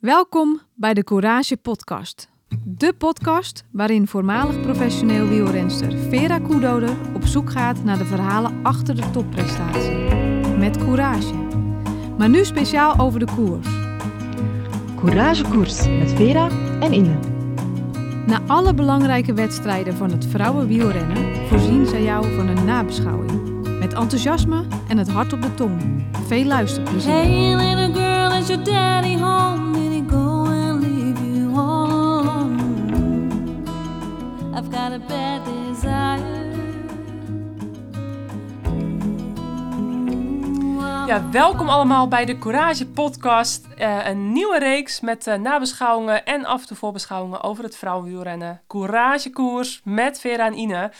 [0.00, 2.28] Welkom bij de Courage Podcast.
[2.64, 8.96] De podcast waarin voormalig professioneel wielrenster Vera Koedoder op zoek gaat naar de verhalen achter
[8.96, 9.90] de topprestatie.
[10.58, 11.34] Met courage.
[12.18, 13.68] Maar nu speciaal over de koers.
[14.96, 16.48] Courage Koers met Vera
[16.80, 17.18] en Ine.
[18.26, 23.66] Na alle belangrijke wedstrijden van het vrouwenwielrennen voorzien zij jou van een nabeschouwing.
[23.78, 26.04] Met enthousiasme en het hart op de tong.
[26.26, 27.12] Veel luisterplezier.
[27.12, 29.67] Hey, little girl, is your daddy home?
[34.58, 36.36] I've got a bad desire.
[41.06, 43.66] Ja, welkom allemaal bij de Courage Podcast.
[43.76, 48.60] Eh, een nieuwe reeks met eh, nabeschouwingen en af en toe voorbeschouwingen over het vrouwenwielrennen.
[48.66, 50.90] Courage Koers met Vera en Ine.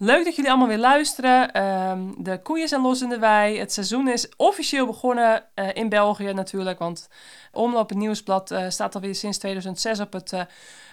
[0.00, 1.52] Leuk dat jullie allemaal weer luisteren.
[1.52, 3.58] Ehm, de koeien zijn los in de wei.
[3.58, 6.78] Het seizoen is officieel begonnen eh, in België natuurlijk.
[6.78, 7.08] Want
[7.52, 10.32] Omloop het Nieuwsblad eh, staat alweer sinds 2006 op, het,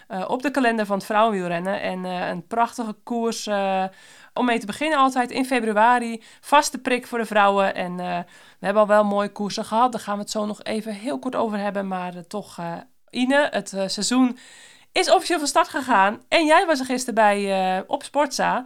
[0.06, 1.80] eh, op de kalender van het vrouwenwielrennen.
[1.80, 3.84] En eh, een prachtige koers eh,
[4.34, 6.22] om mee te beginnen altijd in februari.
[6.40, 7.74] Vaste prik voor de vrouwen.
[7.74, 7.96] En
[8.58, 9.92] we hebben al wel mooie koersen gehad.
[9.92, 11.88] Daar gaan we het zo nog even heel kort over hebben.
[11.88, 12.58] Maar toch,
[13.10, 14.38] Ine, het seizoen
[14.92, 16.22] is officieel van start gegaan.
[16.28, 18.64] En jij was er gisteren bij op Sportza.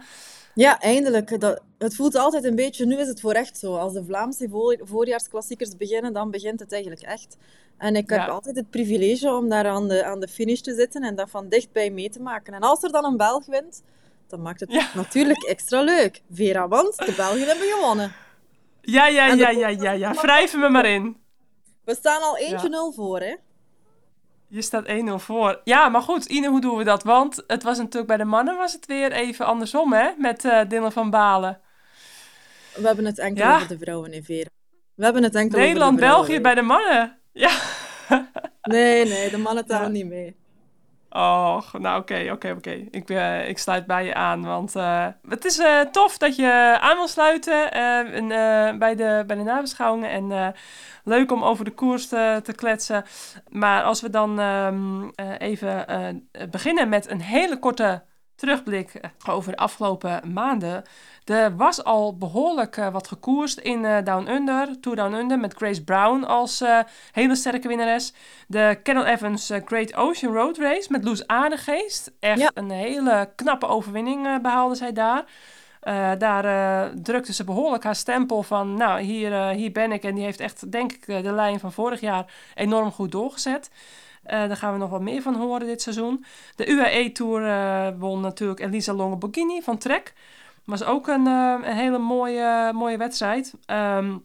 [0.53, 1.39] Ja, eindelijk.
[1.39, 3.75] Dat, het voelt altijd een beetje, nu is het voor echt zo.
[3.75, 7.37] Als de Vlaamse voor, voorjaarsklassiekers beginnen, dan begint het eigenlijk echt.
[7.77, 8.27] En ik heb Ja.
[8.27, 11.49] altijd het privilege om daar aan de, aan de finish te zitten en dat van
[11.49, 12.53] dichtbij mee te maken.
[12.53, 13.83] En als er dan een Belg wint,
[14.27, 14.89] dan maakt het Ja.
[14.95, 16.21] natuurlijk extra leuk.
[16.31, 18.13] Vera, want de Belgen hebben gewonnen.
[18.81, 20.13] Ja, ja, ja, ja, ja, ja.
[20.13, 21.17] Wrijf me maar in.
[21.85, 23.35] We staan al 1-0 voor, hè?
[24.53, 25.61] Je staat 1-0 voor.
[25.63, 27.03] Ja, maar goed, Ine, hoe doen we dat?
[27.03, 30.09] Want het was natuurlijk bij de mannen was het weer even andersom, hè?
[30.17, 31.59] Met Dylan van Balen.
[32.75, 33.55] We hebben het enkel Ja.
[33.55, 34.49] over de vrouwen, hè, Vera.
[34.95, 36.41] We hebben het enkel over de Nederland-België vrouwen.
[36.41, 37.17] bij de mannen.
[37.31, 37.51] Ja.
[38.61, 39.89] Nee, nee, de mannen tellen Ja.
[39.89, 40.35] niet mee.
[41.13, 42.71] Oh, nou oké, oké, oké.
[42.91, 46.77] Ik, eh, ik sluit bij je aan, want eh, het is eh, tof dat je
[46.81, 48.27] aan wil sluiten en,
[48.79, 50.09] bij, de, bij de nabeschouwingen.
[50.09, 50.53] En
[51.03, 53.03] leuk om over de koers te, te kletsen.
[53.49, 55.85] Maar als we dan ehm, eh, even
[56.51, 58.03] beginnen met een hele korte
[58.41, 60.83] terugblik eh, over de afgelopen maanden.
[61.25, 65.53] Er was al behoorlijk eh, wat gekoerst in eh, Down Under, Tour Down Under, met
[65.53, 66.63] Grace Brown als
[67.11, 68.13] hele sterke winnares.
[68.47, 72.11] De Carol Evans Great Ocean Road Race met Loes Aardegeest.
[72.19, 72.51] Echt Ja.
[72.53, 75.23] een hele knappe overwinning eh, behaalde zij daar.
[76.17, 80.03] Daar drukte ze behoorlijk haar stempel van, nou, hier, hier ben ik.
[80.03, 82.25] En die heeft echt, denk ik, de lijn van vorig jaar
[82.55, 83.69] enorm goed doorgezet.
[84.23, 86.25] Eh, daar gaan we nog wat meer van horen dit seizoen.
[86.55, 90.13] De UAE Tour eh, won natuurlijk Elisa Longo Borghini van Trek.
[90.65, 93.53] Was ook een, eh, een hele mooie, mooie wedstrijd.
[93.65, 94.17] Ehm,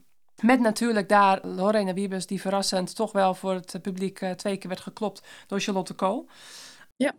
[0.42, 4.80] met natuurlijk daar Lorena Wiebes, die verrassend toch wel voor het publiek twee keer werd
[4.80, 6.28] geklopt door Charlotte Kool.
[6.96, 7.12] Ja.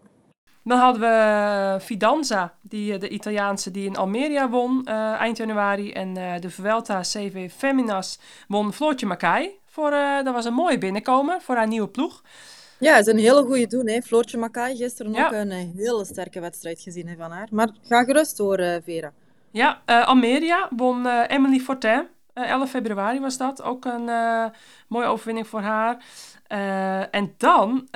[0.64, 4.86] Dan hadden we Fidanza, die, de Italiaanse die in Almeria won
[5.18, 5.92] eind januari.
[5.92, 9.60] En de Vuelta CV Feminas won Floortje Makai.
[9.78, 12.24] Voor, eh, dat was een mooie binnenkomen voor haar nieuwe ploeg.
[12.80, 13.88] Ja, het is een hele goede doen.
[13.88, 14.02] Hè.
[14.02, 15.26] Floortje Makai, gisteren Ja.
[15.26, 17.48] ook een eh, hele sterke wedstrijd gezien hè, van haar.
[17.52, 19.12] Maar ga gerust door, eh, Vera.
[19.52, 22.08] Ja, Almeria won Emily Fortin.
[22.34, 23.62] Eh, 11 februari was dat.
[23.62, 24.10] Ook een
[24.88, 26.04] mooie overwinning voor haar.
[27.12, 27.88] En dan,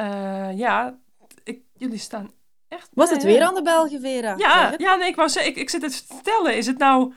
[0.56, 0.97] ja,
[1.44, 2.31] ik, jullie staan
[2.68, 2.90] echt...
[2.94, 4.34] Was het weer aan de Belgen, Vera?
[4.38, 4.81] Ja, het.
[4.81, 6.56] ja nee, ik, zeggen, ik, ik zit het te vertellen.
[6.56, 7.14] Is het nou...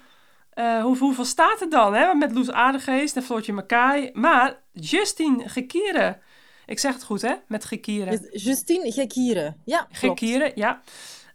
[0.55, 1.95] hoe, hoeveel staat er dan?
[1.95, 2.15] Hè?
[2.15, 4.11] Met Loes Aardegeest en Floortje Makai.
[4.13, 6.21] Maar Justine Gekieren.
[6.67, 7.35] Ik zeg het goed, hè?
[7.49, 8.29] Met Gekieren.
[8.33, 9.61] Justine Gekieren.
[9.65, 10.19] Ja, klopt.
[10.21, 10.81] Gekieren, ja.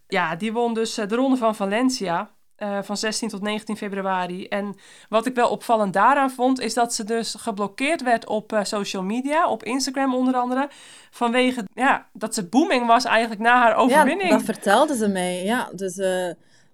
[0.07, 2.29] Ja, die won dus eh, de ronde van Valencia.
[2.55, 4.47] eh, van 16 tot 19 februari.
[4.47, 4.75] En
[5.09, 9.03] wat ik wel opvallend daaraan vond, is dat ze dus geblokkeerd werd op eh, social
[9.03, 10.69] media, op Instagram onder andere.
[11.11, 14.29] Vanwege ja, dat ze booming was eigenlijk na haar Ja, overwinning.
[14.29, 15.43] dat vertelde ze mij.
[15.43, 15.99] Ja, dus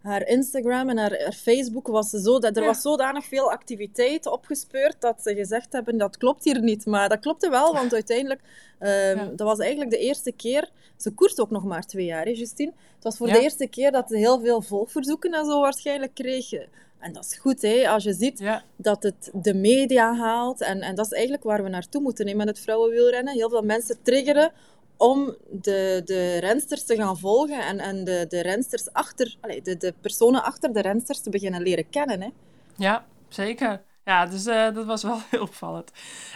[0.06, 2.40] haar Instagram en haar, haar Facebook was zo...
[2.40, 2.68] Dat, er Ja.
[2.68, 6.86] was zodanig veel activiteit opgespeurd dat ze gezegd hebben, dat klopt hier niet.
[6.86, 8.42] Maar dat klopte wel, want uiteindelijk...
[8.80, 9.14] Ja.
[9.16, 10.70] Dat was eigenlijk de eerste keer...
[10.98, 12.72] Ze koerst ook nog maar twee jaar, hè, Justine?
[12.96, 13.34] Het was voor Ja.
[13.34, 16.52] de eerste keer dat ze heel veel volgverzoeken en zo waarschijnlijk kreeg.
[17.00, 20.62] En dat is goed, hè, als je ziet Ja, dat het de media haalt.
[20.62, 23.34] En, en dat is eigenlijk waar we naartoe moeten nemen met het vrouwenwielrennen.
[23.34, 24.52] Heel veel mensen triggeren
[24.98, 29.94] om de, de rensters te gaan volgen en, en de, de rensters achter, de, de
[30.02, 32.22] personen achter de rensters te beginnen leren kennen.
[32.22, 32.30] Hè.
[32.76, 33.82] ja, zeker.
[34.06, 35.92] Ja, dus eh, dat was wel heel opvallend.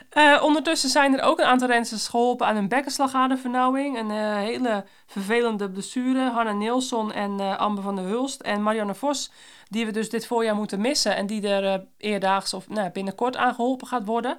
[0.09, 3.97] Eh, ondertussen zijn er ook een aantal rensters geholpen aan een bekkenslagadervernauwing.
[3.97, 6.29] Een eh, hele vervelende blessure.
[6.29, 9.31] Hanna Nilsson en Amber van der Hulst en Marianne Vos.
[9.67, 11.15] Die we dus dit voorjaar moeten missen.
[11.15, 14.37] En die er eerdaags of nou, binnenkort aan geholpen gaat worden.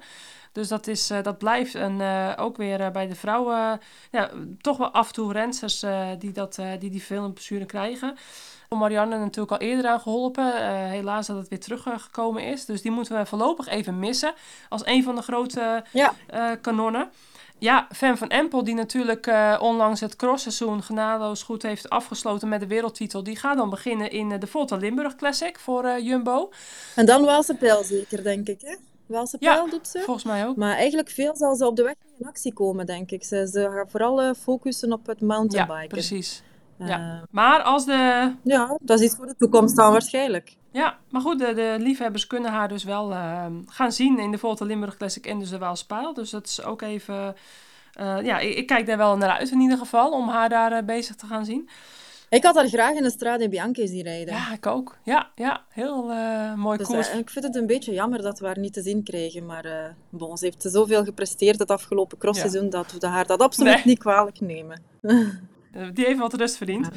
[0.51, 1.75] Dus dat, is, eh, dat blijft.
[1.75, 3.79] En eh, ook weer eh, bij de vrouwen,
[4.11, 4.29] ja,
[4.61, 8.15] toch wel af en toe rensters eh, die, dat, die die veel blessure krijgen.
[8.69, 10.55] Om Marianne natuurlijk al eerder aan geholpen.
[10.55, 12.65] Eh, helaas dat het weer teruggekomen is.
[12.65, 14.33] Dus die moeten we voorlopig even missen.
[14.69, 16.13] Als een van de grote Ja.
[16.61, 17.09] kanonnen.
[17.57, 22.67] Ja, Fem van Empel, die natuurlijk onlangs het crossseizoen genadeloos goed heeft afgesloten met de
[22.67, 23.23] wereldtitel.
[23.23, 26.49] Die gaat dan beginnen in de Volta Limburg Classic voor Jumbo.
[26.95, 28.61] En dan Waalse pijl zeker, denk ik.
[28.61, 28.75] Hè?
[29.11, 29.99] Waalse Ja, pijl doet ze.
[29.99, 30.55] Volgens mij ook.
[30.55, 33.23] Maar eigenlijk veel zal ze op de weg in actie komen, denk ik.
[33.23, 35.87] Ze, ze gaan vooral eh, focussen op het Ja, mountainbiken.
[35.87, 36.43] precies.
[36.77, 37.23] Eh, ja.
[37.29, 38.31] Maar als de...
[38.43, 40.55] ja, dat is iets voor de toekomst dan waarschijnlijk.
[40.71, 44.37] Ja, maar goed, de, de liefhebbers kunnen haar dus wel eh, gaan zien in de
[44.37, 46.13] Volta Limburg Classic en dus de Waalspaal.
[46.13, 47.35] Dus dat is ook even...
[47.93, 50.85] eh, ja, ik, ik kijk daar wel naar uit in ieder geval, om haar daar
[50.85, 51.69] bezig te gaan zien.
[52.31, 54.33] Ik had haar graag in de Strade Bianchi zien rijden.
[54.33, 54.97] Ja, ik ook.
[55.03, 57.09] Ja, ja heel eh, mooi Dus, koers.
[57.09, 59.45] eh, ik vind het een beetje jammer dat we haar niet te zien kregen.
[59.45, 63.73] Maar eh bon, ze heeft zoveel gepresteerd het afgelopen crossseizoen dat we haar dat absoluut
[63.73, 63.81] Nee.
[63.85, 64.81] niet kwalijk nemen.
[65.73, 66.89] Eh, Die heeft wat rust verdiend.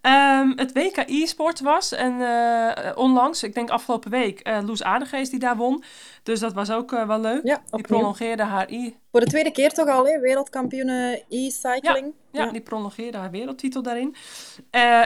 [0.00, 5.30] Ehm, het WK e-sport was en eh, onlangs, ik denk afgelopen week, eh Loes Aardegeest
[5.30, 5.84] die daar won.
[6.22, 7.40] Dus dat was ook wel leuk.
[7.44, 10.20] Ja, die prolongeerde haar e Voor de tweede keer toch al, hè?
[10.20, 12.12] wereldkampioene e-cycling.
[12.32, 14.14] Ja, die prolongeerde haar wereldtitel daarin.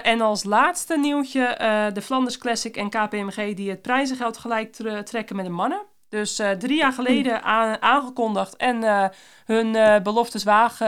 [0.02, 1.54] En als laatste nieuwtje
[1.94, 5.82] de Flanders Classic en KPMG die het prijzengeld gelijk tre- trekken met de mannen.
[6.08, 9.08] Dus eh, drie jaar geleden aan- aangekondigd en eh,
[9.44, 10.86] hun eh, beloftes wagen,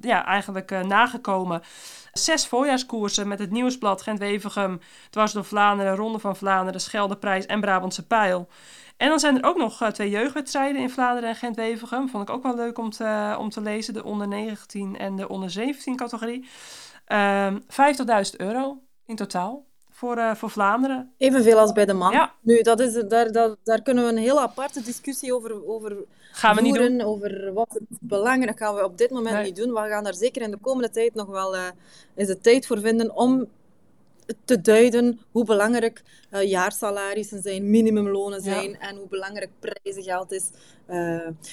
[0.00, 1.62] ja, eigenlijk nagekomen.
[2.12, 4.80] Zes voorjaarskoersen met het Nieuwsblad, Gent-Wevergem,
[5.10, 8.48] Dwars door Vlaanderen, Ronde van Vlaanderen, Scheldeprijs en Brabantse Pijl.
[8.96, 12.08] En dan zijn er ook nog twee jeugdwedstrijden in Vlaanderen en Gent-Wevergem.
[12.08, 13.94] Vond ik ook wel leuk om te, om te lezen.
[13.94, 16.48] De onder 19 en de onder 17 categorie.
[17.04, 19.66] Ehm 50.000 euro in totaal
[19.96, 21.12] voor, eh, voor Vlaanderen.
[21.16, 22.12] Evenveel als bij de man.
[22.12, 22.32] Ja.
[22.40, 25.96] Nu, dat is, daar, daar, daar kunnen we een hele aparte discussie over, over
[26.32, 26.98] Gaan we niet voeren.
[26.98, 27.06] doen.
[27.06, 29.44] Over wat belangrijk gaan we op dit moment Nee.
[29.44, 29.72] niet doen.
[29.72, 31.62] We gaan daar zeker in de komende tijd nog wel eh,
[32.14, 33.46] is de tijd voor vinden om
[34.44, 38.52] te duiden hoe belangrijk eh, jaarsalarissen zijn, minimumlonen Ja.
[38.52, 40.50] zijn en hoe belangrijk prijzengeld is.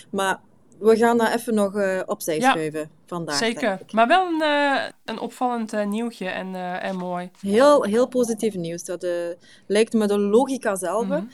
[0.09, 0.39] Maar
[0.83, 3.37] we gaan dat even nog eh, opzij Ja, schuiven vandaag.
[3.37, 3.79] Zeker.
[3.91, 7.31] Maar wel een, eh, een opvallend eh, nieuwtje en, en mooi.
[7.39, 8.83] Heel, heel positief nieuws.
[8.83, 9.07] Dat
[9.67, 11.05] lijkt me de logica zelf.
[11.05, 11.25] Mhm.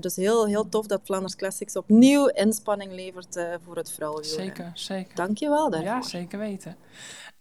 [0.00, 4.56] Dus heel, heel tof dat Flanders Classics opnieuw inspanning levert voor het vrouwenwielrennen.
[4.56, 5.14] Zeker, zeker.
[5.14, 5.88] Dank je wel daarvoor.
[5.88, 6.76] Ja, zeker weten.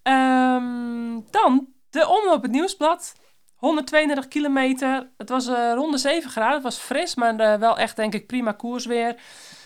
[0.01, 3.13] Ehm, dan de omloop het nieuwsblad.
[3.55, 5.09] 132 kilometer.
[5.17, 6.53] Het was eh ronde 7 graden.
[6.53, 9.15] Het was fris, maar wel echt denk ik prima koers weer.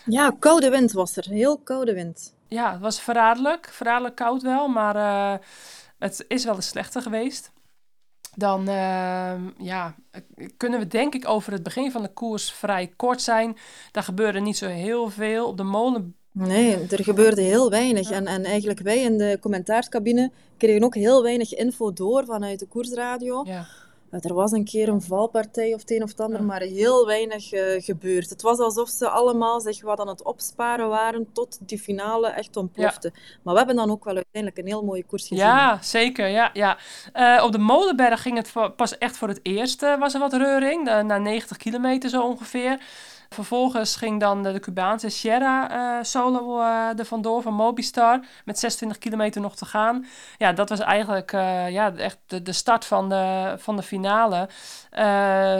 [0.06, 1.26] Ja, koude wind was er.
[1.30, 2.34] Heel koude wind.
[2.48, 3.68] Ja, het was verraderlijk.
[3.72, 5.46] Verraderlijk koud wel, maar eh,
[6.00, 7.52] het is wel eens slechter geweest.
[8.36, 9.96] Dan ehm, ja,
[10.58, 13.58] kunnen we denk ik over het begin van de koers vrij kort zijn.
[13.92, 15.48] Daar gebeurde niet zo heel veel.
[15.48, 18.12] Op de molen Nee, er gebeurde heel weinig.
[18.12, 22.68] En, en eigenlijk wij in de commentaarscabine kregen ook heel weinig info door vanuit de
[22.68, 23.44] koersradio.
[23.46, 23.66] ja, Eh,
[24.20, 27.52] Er was een keer een valpartij of het een of het ander, maar heel weinig
[27.52, 28.30] eh, gebeurd.
[28.30, 32.58] Het was alsof ze allemaal zich wat aan het opsparen waren tot die finale echt
[32.58, 33.12] ontplofte.
[33.44, 35.44] Maar we hebben dan ook wel uiteindelijk een heel mooie koers gezien.
[35.44, 36.28] Ja, zeker.
[36.28, 36.78] Ja, ja.
[37.14, 40.34] Eh, op de Molenberg ging het pas echt voor het eerst, eh, was er wat
[40.34, 40.84] reuring.
[40.84, 42.80] na 90 kilometer zo ongeveer.
[43.34, 48.20] Vervolgens ging dan de, de Cubaanse Sierra eh, solo eh er vandoor van Mobistar.
[48.46, 50.06] Met 26 kilometer nog te gaan.
[50.38, 54.50] Ja, dat was eigenlijk eh, ja, echt de, de start van de, van de finale.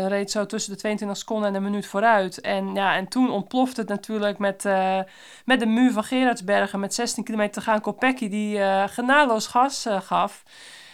[0.08, 2.42] Reed zo tussen de 22 seconden en een minuut vooruit.
[2.42, 4.64] En, ja, en toen ontplofte het natuurlijk met,
[5.46, 6.80] met de muur van Gerardsbergen.
[6.80, 7.82] Met 16 kilometer te gaan.
[7.82, 10.44] Kopecky die genadeloos gas gaf.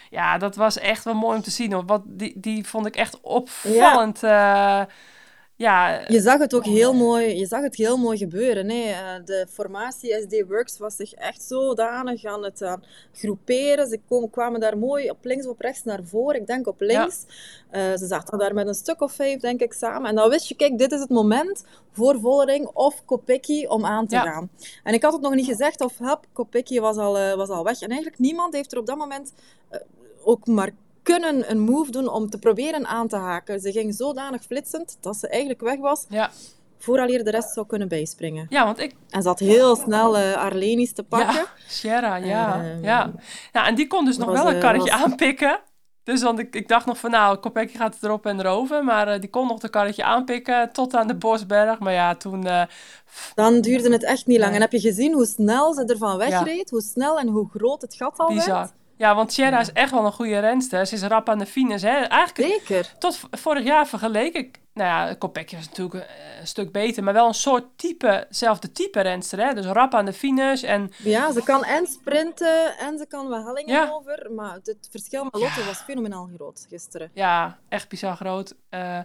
[0.09, 1.73] Ja, dat was echt wel mooi om te zien.
[1.73, 1.85] Hoor.
[1.85, 4.19] Wat, die, die vond ik echt opvallend.
[4.19, 4.87] Ja,
[5.57, 8.65] ja Je zag het ook heel mooi, je zag het heel mooi gebeuren.
[8.65, 12.83] Nee, eh, de formatie SD Works was zich echt zodanig aan het aan
[13.13, 13.87] groeperen.
[13.87, 16.39] Ze komen, kwamen daar mooi op links of op rechts naar voren.
[16.41, 17.25] Ik denk op links.
[17.69, 20.09] Eh, ze zaten daar met een stuk of vijf, denk ik, samen.
[20.09, 24.07] En dan wist je, kijk, dit is het moment voor Vollering of Kopecky om aan
[24.07, 24.21] te Ja.
[24.21, 24.49] gaan.
[24.83, 27.63] En ik had het nog niet gezegd of hup, Kopecky was al, eh, was al
[27.63, 27.81] weg.
[27.81, 29.33] En eigenlijk niemand heeft er op dat moment
[29.69, 29.79] eh,
[30.23, 30.71] ook maar
[31.13, 33.59] kunnen een move doen om te proberen aan te haken.
[33.59, 36.29] Ze ging zodanig flitsend dat ze eigenlijk weg was ja,
[36.77, 38.45] vooraleer de rest zou kunnen bijspringen.
[38.49, 38.93] ja, want ik...
[39.09, 41.33] En ze had heel snel eh Arlenis te pakken.
[41.35, 43.11] Ja, Sierra, ja, Ehm, ja.
[43.53, 45.59] Ja, en die kon dus nog was, wel een eh, karretje was- aanpikken.
[46.03, 48.83] Dus want ik, ik dacht nog van, nou, Kopecky gaat het erop en erover.
[48.83, 51.79] Maar eh, die kon nog de karretje aanpikken tot aan de Bosberg.
[51.79, 52.47] Maar ja, toen...
[53.35, 54.51] Dan duurde het echt niet lang.
[54.51, 54.55] Nee.
[54.59, 56.69] En heb je gezien hoe snel ze ervan wegreed?
[56.69, 58.53] Hoe snel en hoe groot het gat al bizar.
[58.59, 58.73] werd?
[58.97, 60.85] Ja, want Sierra is echt wel een goede renster.
[60.85, 61.81] Ze is rap aan de finish.
[61.81, 61.97] Hè.
[61.97, 62.93] Eigenlijk Zeker.
[62.99, 67.13] tot vorig jaar vergeleek ik nou ja, Kopecky was natuurlijk een, een stuk beter, maar
[67.13, 69.39] wel een soort type, zelfde type renster.
[69.39, 69.53] Hè?
[69.53, 73.45] Dus rap aan de finish en Ja, ze kan en sprinten en ze kan wel
[73.45, 73.89] hellingen Ja.
[73.91, 74.27] over.
[74.35, 77.11] Maar het verschil met Lotte was fenomenaal groot gisteren.
[77.13, 78.55] Ja, echt bizar groot.
[78.69, 78.99] Eh,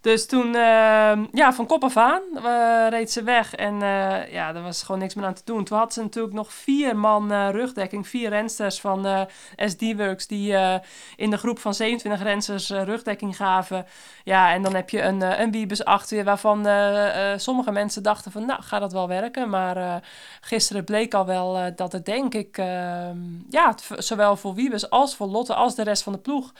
[0.00, 3.54] dus toen, eh, ja, van kop af aan eh, reed ze weg.
[3.54, 5.64] En eh, ja, er was gewoon niks meer aan te doen.
[5.64, 8.08] Toen had ze natuurlijk nog vier man eh, rugdekking.
[8.08, 9.20] Vier rensters van eh,
[9.56, 10.74] SD-Works die eh,
[11.16, 13.86] in de groep van 27 rensters eh, rugdekking gaven.
[14.24, 17.70] Ja, en dan heb je een, eh, een Wiebes achter je waarvan eh, eh, sommige
[17.70, 19.50] mensen dachten van, nou, gaat dat wel werken?
[19.50, 19.94] Maar eh,
[20.40, 23.10] gisteren bleek al wel eh, dat het denk ik, eh,
[23.50, 26.52] ja, zowel voor Wiebes als voor Lotte als de rest van de ploeg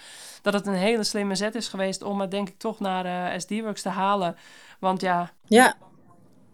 [0.42, 3.38] dat het een hele slimme zet is geweest om het denk ik toch naar eh
[3.38, 4.36] SD-Works te halen.
[4.78, 5.74] Want ja, Ja,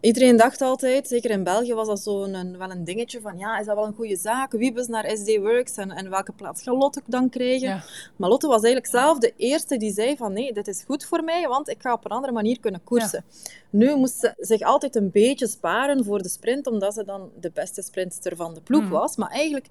[0.01, 3.59] iedereen dacht altijd, zeker in België was dat zo een, wel een dingetje van ja,
[3.59, 4.53] is dat wel een goede zaak?
[4.53, 7.69] Wiebes naar SD Works en, en welke plaats gaat Lotte dan krijgen?
[7.69, 7.83] ja,
[8.17, 11.23] Maar Lotte was eigenlijk zelf de eerste die zei van nee, dit is goed voor
[11.25, 13.25] mij, want ik ga op een andere manier kunnen koersen.
[13.71, 17.51] Nu moest ze zich altijd een beetje sparen voor de sprint, omdat ze dan de
[17.55, 18.93] beste sprintster van de ploeg Mhm.
[18.93, 19.17] was.
[19.17, 19.69] Maar eigenlijk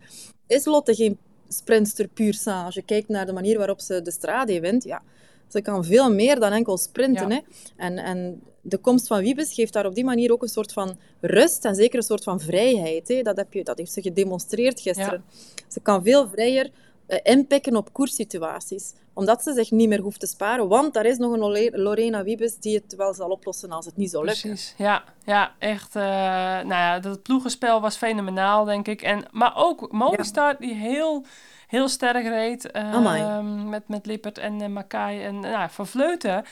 [0.48, 1.18] is Lotte geen
[1.48, 5.02] sprintster puur je kijkt naar de manier waarop ze de Strade wint, ja,
[5.48, 7.30] ze kan veel meer dan enkel sprinten.
[7.30, 7.36] Ja.
[7.36, 7.42] Hè.
[7.76, 10.98] En, en de komst van Wiebes geeft daar op die manier ook een soort van
[11.22, 13.08] rust en zeker een soort van vrijheid.
[13.08, 13.22] Hè.
[13.22, 15.24] Dat, heb je, dat heeft ze gedemonstreerd gisteren.
[15.68, 16.70] Ze kan veel vrijer
[17.08, 18.94] eh, inpikken op koerssituaties.
[19.14, 20.68] Omdat ze zich niet meer hoeft te sparen.
[20.68, 24.10] Want daar is nog een Lorena Wiebes die het wel zal oplossen als het niet
[24.10, 24.50] zou lukken.
[24.50, 24.74] precies.
[24.78, 25.96] Ja, ja echt.
[25.96, 29.02] eh, nou ja, dat ploegenspel was fenomenaal, denk ik.
[29.02, 31.26] En, maar ook Movistar, die heel,
[31.68, 32.72] heel sterk reed.
[32.72, 33.42] eh, Amai.
[33.44, 36.44] met, met Lippert en uh, Makai en nou, ja, Van Vleuten.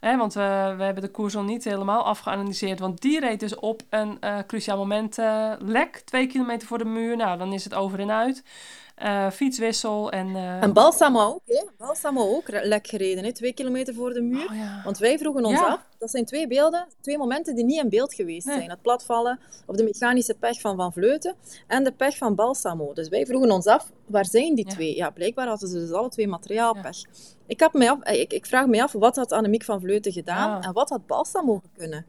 [0.00, 2.78] Hè, want we, we hebben de koers nog niet helemaal afgeanalyseerd.
[2.78, 6.02] Want die reed dus op een eh, cruciaal moment eh, lek.
[6.04, 7.16] Twee kilometer voor de muur.
[7.16, 8.42] Nou, dan is het over en uit.
[9.00, 10.36] Eh, fietswissel en...
[10.36, 11.40] eh, En Balsamo ook.
[11.46, 11.64] Hè.
[11.78, 13.24] Balsamo ook lek gereden.
[13.24, 13.32] Hè.
[13.32, 14.48] Twee kilometer voor de muur.
[14.50, 14.80] oh ja.
[14.84, 15.66] Want wij vroegen ons Ja.
[15.66, 18.56] af, dat zijn twee beelden, twee momenten die niet in beeld geweest Nee.
[18.56, 18.70] zijn.
[18.70, 21.34] Het platvallen of de mechanische pech van Van Vleuten
[21.66, 22.92] en de pech van Balsamo.
[22.92, 24.74] Dus wij vroegen ons af, waar zijn die Ja.
[24.74, 24.96] twee?
[24.96, 26.98] Ja, blijkbaar hadden ze dus alle twee materiaalpech.
[27.46, 30.12] Ik, heb mij af, eh, ik, ik vraag me af, wat had Annemiek van Vleuten
[30.12, 32.06] gedaan en wat had Balsamo kunnen?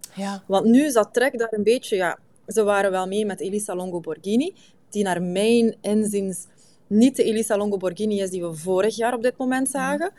[0.48, 2.18] Want nu zat Trek daar een beetje, ja,
[2.48, 4.56] ze waren wel mee met Elisa Longo Borghini,
[4.90, 6.46] die naar mijn inziens
[6.92, 10.12] niet de Elisa Longo Borghini is die we vorig jaar op dit moment zagen.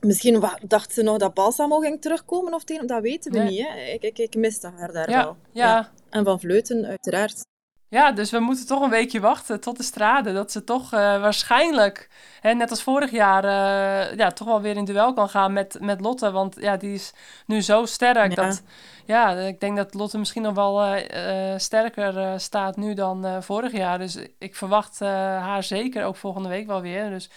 [0.00, 3.48] Misschien dacht ze nog dat Balsamo ging terugkomen of tegen, dat weten we Nee.
[3.50, 3.66] niet.
[3.68, 3.80] Hè.
[3.92, 5.36] Ik, ik, ik miste haar daar Ja, wel.
[5.52, 5.90] ja.
[6.10, 7.46] En Van Vleuten, uiteraard.
[7.90, 10.32] Ja, dus we moeten toch een weekje wachten tot de strade.
[10.32, 12.08] Dat ze toch eh, waarschijnlijk,
[12.40, 15.78] hè, net als vorig jaar, eh, ja, toch wel weer in duel kan gaan met,
[15.80, 16.30] met Lotte.
[16.30, 17.12] Want ja, die is
[17.46, 18.34] nu zo sterk Ja.
[18.34, 18.62] dat...
[19.04, 23.98] Ja, ik denk dat Lotte misschien nog wel eh, sterker staat nu dan vorig jaar.
[23.98, 27.10] Dus ik verwacht haar zeker ook volgende week wel weer.
[27.10, 27.30] Dus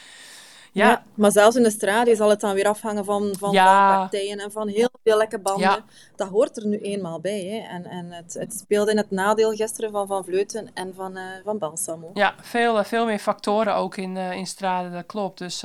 [0.71, 3.97] ja, Maar zelfs in de strade zal het dan weer afhangen van, van Ja.
[3.97, 5.69] partijen en van heel veel lekke banden.
[5.69, 5.83] Ja.
[6.15, 7.43] Dat hoort er nu eenmaal bij.
[7.43, 7.75] Hè.
[7.75, 11.23] En, en het, het speelde in het nadeel gisteren van Van Vleuten en van, eh,
[11.43, 12.11] van Balsamo.
[12.13, 15.37] Ja, veel, eh, veel meer factoren ook in, eh in Strade, dat klopt.
[15.37, 15.63] Dus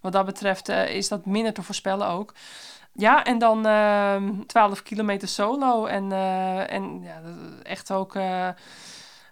[0.00, 2.34] wat dat betreft is dat minder te voorspellen ook.
[2.94, 5.86] Ja, en dan ehm 12 kilometer solo.
[5.86, 6.12] En,
[6.68, 7.20] en ja,
[7.62, 8.16] echt ook...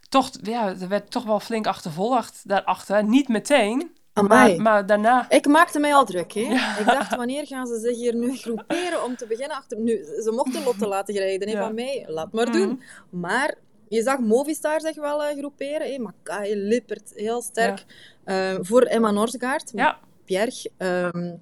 [0.08, 3.04] toch, ja, er werd toch wel flink achtervolgd daarachter.
[3.04, 3.98] Niet meteen.
[4.14, 5.30] Maar, maar daarna...
[5.30, 6.32] Ik maakte mij al druk.
[6.32, 6.40] Hè?
[6.80, 9.78] Ik dacht, wanneer gaan ze zich hier nu groeperen om te beginnen achter...
[9.78, 11.64] Nu, ze mochten Lotte laten rijden hè, Ja.
[11.64, 12.04] van mij.
[12.08, 12.58] Laat maar Mhm.
[12.58, 12.82] doen.
[13.10, 13.54] Maar
[13.88, 15.92] je zag Movistar zich wel eh, groeperen.
[15.92, 15.98] Hè?
[15.98, 17.84] Makai, Lippert, heel sterk.
[18.24, 19.70] Eh, voor Emma Norsgaard.
[19.74, 21.32] Ja, Bjerg ehm,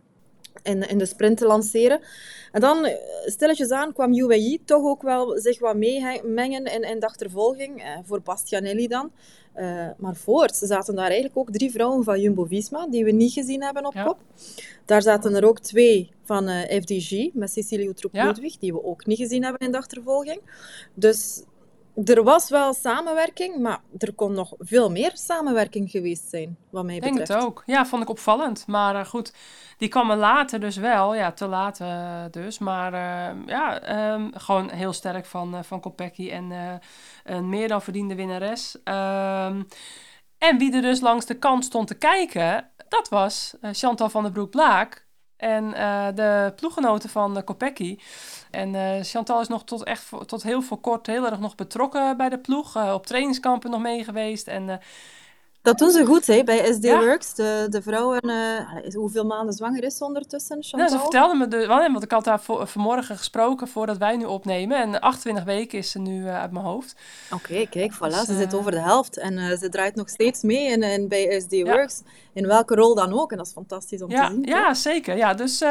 [0.62, 2.00] in, in de sprint te lanceren.
[2.52, 2.94] En dan, eh,
[3.26, 7.98] stilletjes aan, kwam UAE toch ook wel zich wat meemengen in, in de achtervolging, eh,
[8.04, 9.12] voor Bastianelli dan.
[9.58, 13.32] Eh, maar voor, ze zaten daar eigenlijk ook drie vrouwen van Jumbo-Visma, die we niet
[13.32, 14.04] gezien hebben op Ja.
[14.04, 14.18] kop.
[14.84, 19.18] Daar zaten er ook twee van eh, FDG, met Cecilie Utroep-Ludwig, die we ook niet
[19.18, 20.40] gezien hebben in de achtervolging.
[20.94, 21.42] Dus
[22.04, 26.94] er was wel samenwerking, maar er kon nog veel meer samenwerking geweest zijn, wat mij
[26.94, 27.40] ik denk betreft.
[27.40, 27.62] het ook.
[27.66, 28.66] Ja, vond ik opvallend.
[28.66, 29.32] Maar eh, goed,
[29.78, 31.14] die kwam er later dus wel.
[31.14, 32.58] Ja, te laat eh, dus.
[32.58, 36.30] Maar eh, ja, ehm, gewoon heel sterk van, van Kopecky.
[36.30, 36.80] En
[37.24, 38.76] een meer dan verdiende winnares.
[38.84, 39.62] Ehm,
[40.38, 44.32] en wie er dus langs de kant stond te kijken, dat was Chantal van der
[44.32, 45.07] Broek-Blaak.
[45.38, 47.98] En eh, de ploeggenoten van uh, Kopecky.
[48.50, 52.16] En eh, Chantal is nog tot, echt, tot heel voor kort heel erg nog betrokken
[52.16, 52.76] bij de ploeg.
[52.76, 54.46] eh, op trainingskampen nog mee geweest.
[54.48, 54.76] En eh,
[55.62, 57.00] Dat doen ze goed hè, bij SD Ja.
[57.04, 57.34] Works.
[57.34, 60.58] De, de vrouwen, eh, hoeveel maanden zwanger is ze ondertussen?
[60.70, 64.78] Nou, ze vertelde me, de, want ik had haar vanmorgen gesproken voordat wij nu opnemen.
[64.82, 66.96] En 28 weken is ze nu eh, uit mijn hoofd.
[67.32, 69.18] Oké, kijk, voilà, Dus, ze zit eh, over de helft.
[69.18, 71.64] En ze draait nog steeds mee in, in, bij SD Ja.
[71.64, 72.02] Works.
[72.32, 73.30] In welke rol dan ook.
[73.30, 74.42] En dat is fantastisch om Ja, te zien.
[74.44, 74.54] toch?
[74.54, 75.16] ja zeker.
[75.16, 75.62] Ja, dus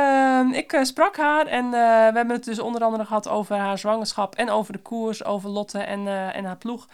[0.52, 1.78] ik sprak haar en we
[2.14, 5.80] hebben het dus onder andere gehad over haar zwangerschap en over de koers, over Lotte
[5.80, 6.88] en, en haar ploeg.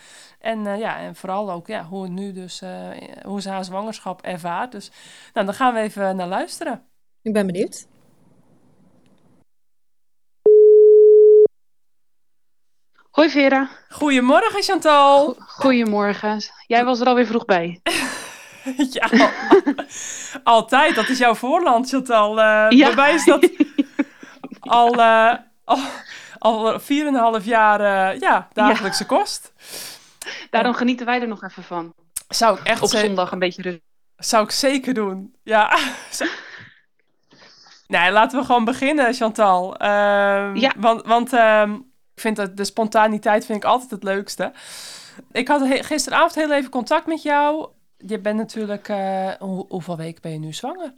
[0.43, 2.89] En eh, ja, en vooral ook ja, hoe het nu dus, eh,
[3.23, 4.71] hoe ze haar zwangerschap ervaart.
[4.71, 4.91] Dus
[5.33, 6.88] nou, dan gaan we even naar luisteren.
[7.21, 7.88] Ik ben benieuwd.
[13.12, 15.35] Hoi Vera, Goedemorgen Chantal.
[15.39, 16.41] goedemorgen.
[16.67, 17.81] Jij was er alweer vroeg bij.
[18.91, 19.29] ja, al-
[20.43, 20.95] altijd.
[20.95, 22.39] Dat is jouw voorland Chantal.
[22.41, 22.85] Eh Ja.
[22.88, 23.50] Bij mij is dat
[24.59, 25.33] al, eh
[25.63, 25.79] al,
[26.39, 26.79] al
[27.39, 27.79] 4,5 jaar
[28.12, 29.53] eh, ja, dagelijkse kost.
[30.50, 31.94] Daarom genieten wij er nog even van.
[32.27, 33.82] Zou ik echt Op zondag een beetje rust.
[34.18, 35.36] Zou ik zeker doen.
[35.44, 35.77] Ja.
[37.88, 39.77] Nee, laten we gewoon beginnen, Chantal.
[39.77, 40.72] Ehm, Ja.
[40.77, 41.74] Want, want ehm,
[42.15, 44.51] ik vind dat de spontaniteit vind ik altijd het leukste.
[45.32, 47.68] Ik had he- gisteravond heel even contact met jou.
[47.98, 48.88] Je bent natuurlijk...
[48.89, 50.94] eh, hoe- hoeveel weken ben je nu zwanger?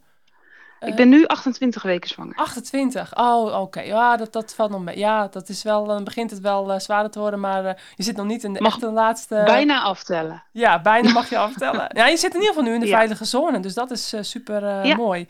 [0.85, 2.35] Ik ben nu 28 weken zwanger.
[2.35, 3.17] 28.
[3.17, 3.79] Oh, oké.
[3.81, 4.97] Ja, dat, dat valt nog mee.
[4.97, 5.85] Ja, dat is wel...
[5.85, 8.53] Dan begint het wel eh, zwaarder te worden, maar eh, je zit nog niet in
[8.53, 9.41] de Mag echte laatste...
[9.45, 10.43] Bijna aftellen.
[10.51, 11.87] Ja, bijna mag je aftellen.
[11.93, 12.95] Ja, je zit in ieder geval nu in de Ja.
[12.95, 14.95] veilige zone, dus dat is eh, super eh, Ja.
[14.95, 15.27] mooi.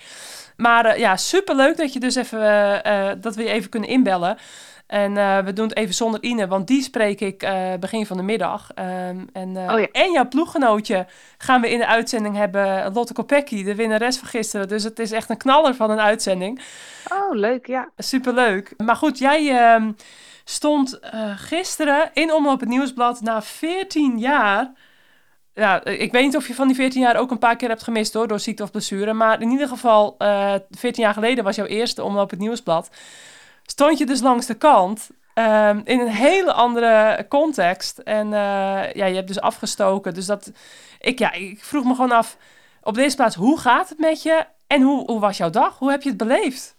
[0.58, 3.70] Maar eh, ja, super leuk dat je dus even eh, eh, dat we je even
[3.70, 4.38] kunnen inbellen.
[4.88, 8.18] En eh, we doen het even zonder Ine, want die spreek ik eh, begin van
[8.18, 8.72] de middag.
[8.75, 9.88] Ehm, en, eh, Oh ja.
[9.92, 11.06] en jouw ploeggenootje
[11.38, 14.68] gaan we in de uitzending hebben, Lotte Kopecky, de winnares van gisteren.
[14.68, 16.62] Dus het is echt een knaller van een uitzending.
[17.12, 17.89] Oh, leuk, ja.
[17.98, 18.74] Superleuk.
[18.77, 19.92] Maar goed, jij ehm,
[20.44, 21.00] stond
[21.36, 24.72] gisteren in Omloop het Nieuwsblad na 14 jaar.
[25.54, 27.84] Ja, ik weet niet of je van die 14 jaar ook een paar keer hebt
[27.84, 29.13] gemist hoor, door ziekte of blessure.
[29.13, 32.89] Maar in ieder geval, eh 14 jaar geleden was jouw eerste Omloop het Nieuwsblad.
[33.65, 35.10] Stond je dus langs de kant.
[35.34, 37.98] ehm, in een hele andere context.
[37.98, 40.13] En eh, ja, je hebt dus afgestoken.
[40.13, 40.51] Dus dat.
[41.00, 42.38] Ik, ja, ik vroeg me gewoon af.
[42.81, 44.45] Op deze plaats, hoe gaat het met je?
[44.67, 45.77] En hoe, hoe was jouw dag?
[45.79, 46.75] Hoe heb je het beleefd?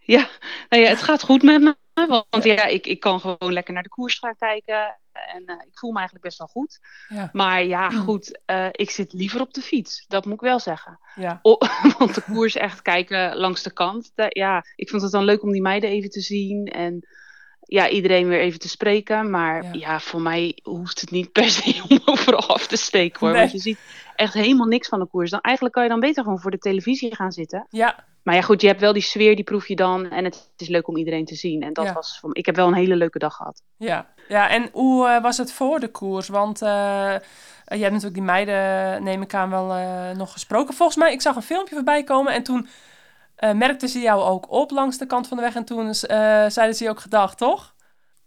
[0.00, 0.28] Ja,
[0.68, 1.76] nou ja, het gaat goed met me.
[2.08, 4.98] Want ja, ik, ik kan gewoon lekker naar de koers gaan kijken.
[5.12, 6.80] En eh, ik voel me eigenlijk best wel goed.
[7.08, 7.30] Ja.
[7.32, 10.04] Maar ja, goed, eh, ik zit liever op de fiets.
[10.08, 11.00] Dat moet ik wel zeggen.
[11.14, 11.40] Ja.
[11.98, 14.12] Want de koers echt kijken langs de kant.
[14.28, 16.66] ja, ik vond het dan leuk om die meiden even te zien.
[16.66, 17.06] En
[17.72, 19.30] ja, iedereen weer even te spreken.
[19.30, 19.70] Maar Ja.
[19.72, 23.28] ja, voor mij hoeft het niet per se om overal af te steken hoor.
[23.30, 23.38] Nee.
[23.40, 23.78] Want je ziet
[24.16, 25.30] echt helemaal niks van de koers.
[25.30, 27.66] Dan, eigenlijk kan je dan beter gewoon voor de televisie gaan zitten.
[27.70, 30.10] Ja, Maar ja, goed, je hebt wel die sfeer, die proef je dan.
[30.10, 31.62] En het is leuk om iedereen te zien.
[31.62, 31.92] En dat Ja.
[31.92, 33.62] was voor, ik heb wel een hele leuke dag gehad.
[33.76, 34.06] ja.
[34.28, 36.28] ja, en hoe eh, was het voor de koers?
[36.28, 36.68] Want eh,
[37.64, 39.66] je hebt natuurlijk die meiden, neem ik aan, wel
[40.14, 40.74] nog gesproken.
[40.74, 42.68] Volgens mij, ik zag een filmpje voorbij komen en toen
[43.40, 45.54] eh merkten ze jou ook op langs de kant van de weg.
[45.54, 45.94] En toen eh,
[46.48, 47.74] zeiden ze je ook gedag, toch?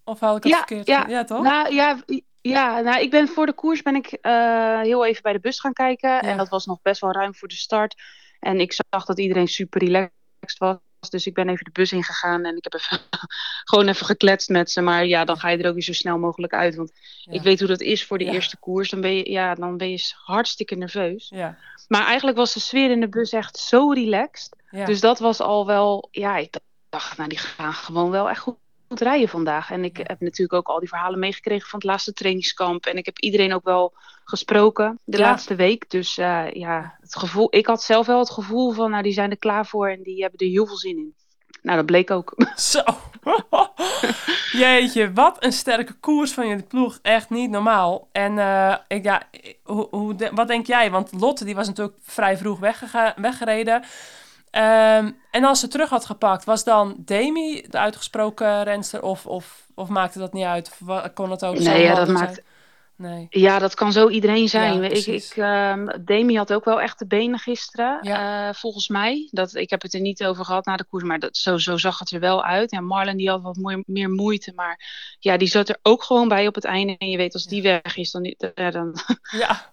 [0.04, 0.88] Of had ik het Ja, verkeerd?
[0.88, 1.06] ja.
[1.08, 1.44] ja toch?
[1.44, 1.98] Nou ja,
[2.42, 5.60] ja nou, ik ben voor de koers ben ik eh, heel even bij de bus
[5.60, 6.22] gaan kijken.
[6.22, 8.02] En dat was nog best wel ruim voor de start.
[8.40, 10.78] En ik zag dat iedereen super relaxed was.
[11.10, 13.00] Dus ik ben even de bus ingegaan en ik heb even,
[13.70, 14.82] gewoon even gekletst met ze.
[14.82, 16.76] Maar ja, dan ga je er ook weer zo snel mogelijk uit.
[16.76, 16.92] Want
[17.24, 17.32] Ja.
[17.34, 18.32] ik weet hoe dat is voor de Ja.
[18.32, 18.90] eerste koers.
[18.90, 21.30] Dan ben, je, ja, dan ben je hartstikke nerveus.
[21.30, 24.56] Ja, Maar eigenlijk was de sfeer in de bus echt zo relaxed.
[24.86, 26.54] Dus dat was al wel, ja, ik
[26.90, 28.58] dacht, nou die gaan gewoon wel echt goed,
[28.98, 29.72] goed rijden vandaag.
[29.72, 32.86] En ik heb natuurlijk ook al die verhalen meegekregen van het laatste trainingskamp.
[32.86, 35.24] En ik heb iedereen ook wel gesproken de Ja.
[35.24, 35.90] laatste week.
[35.90, 39.30] Dus eh, ja, het gevoel, ik had zelf wel het gevoel van, nou die zijn
[39.32, 41.14] er klaar voor en die hebben er heel veel zin in.
[41.62, 42.34] Nou, dat bleek ook.
[42.56, 42.82] Zo.
[44.52, 47.00] Jeetje, wat een sterke koers van jullie ploeg.
[47.02, 48.08] Echt niet normaal.
[48.12, 49.22] En eh, ik, ja,
[49.64, 50.92] hoe, hoe, de- wat denk jij?
[50.92, 52.60] Want Lotte die was natuurlijk vrij vroeg
[53.16, 53.84] weggereden.
[54.54, 59.02] Ehm, en als ze terug had gepakt, was dan Demi de uitgesproken renster?
[59.02, 60.78] Of, of, of maakte dat niet uit?
[60.88, 62.46] Of kon het ook zo Nee, ja, dat mogelijk maakt, zijn?
[62.96, 63.28] Nee.
[63.30, 64.82] Ja, dat kan zo iedereen zijn.
[64.82, 68.48] Ja, ik, ik, ehm, Demi had ook wel echt de benen gisteren, Ja.
[68.48, 69.28] eh, volgens mij.
[69.32, 71.78] Dat, ik heb het er niet over gehad na de koers, maar dat, zo, zo
[71.78, 72.72] zag het er wel uit.
[72.72, 74.80] Ja, Marlon die had wat moe- meer moeite, maar
[75.20, 76.96] ja, die zat er ook gewoon bij op het einde.
[76.98, 78.96] En je weet, als die weg is, dan, dan,
[79.32, 79.73] Ja,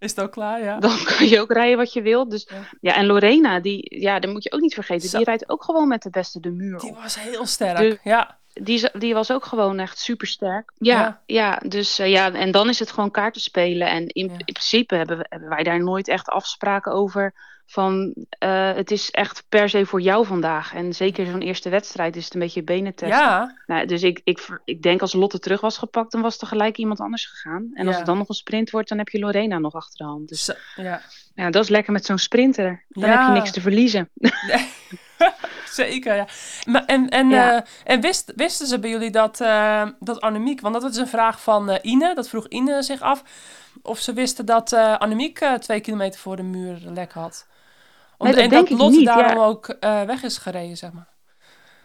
[0.00, 0.62] is het ook klaar?
[0.62, 0.78] Ja.
[0.78, 2.30] dan kan je ook rijden wat je wilt.
[2.30, 2.56] Dus, Ja.
[2.80, 2.94] ja.
[2.94, 5.16] en Lorena, die, ja, dat moet je ook niet vergeten, Zo.
[5.16, 7.02] die rijdt ook gewoon met de beste de muur Die op.
[7.02, 7.76] was heel sterk.
[7.78, 8.38] Dus- ja.
[8.52, 10.72] die, die was ook gewoon echt super sterk.
[10.78, 11.20] Ja, Ja.
[11.26, 11.68] ja.
[11.68, 13.88] dus eh, ja, en dan is het gewoon kaarten spelen.
[13.88, 17.34] En in, in principe hebben, we, hebben wij daar nooit echt afspraken over.
[17.70, 20.74] Van eh, het is echt per se voor jou vandaag.
[20.74, 23.18] En zeker zo'n eerste wedstrijd is het een beetje benen testen.
[23.18, 26.46] Ja, Nou, dus ik, ik, ik denk als Lotte terug was gepakt, dan was er
[26.46, 27.70] gelijk iemand anders gegaan.
[27.74, 30.04] En als het dan nog een sprint wordt, dan heb je Lorena nog achter de
[30.04, 30.28] hand.
[30.28, 31.00] Dus zo- ja.
[31.34, 32.84] ja, dat is lekker met zo'n sprinter.
[32.88, 33.18] Dan Ja.
[33.18, 34.08] heb je niks te verliezen.
[35.70, 36.26] Zeker, ja.
[36.66, 40.60] Maar, en en, eh, en wist, wisten ze bij jullie dat, eh, dat Annemiek...
[40.60, 43.22] Want dat is een vraag van Ine, dat vroeg Ine zich af.
[43.82, 47.48] Of ze wisten dat Annemiek twee kilometer voor de muur lek had.
[48.20, 49.16] Om, Nee, dat en denk dat ik Lotte niet, ja.
[49.16, 51.08] daarom ook eh, weg is gereden, zeg maar.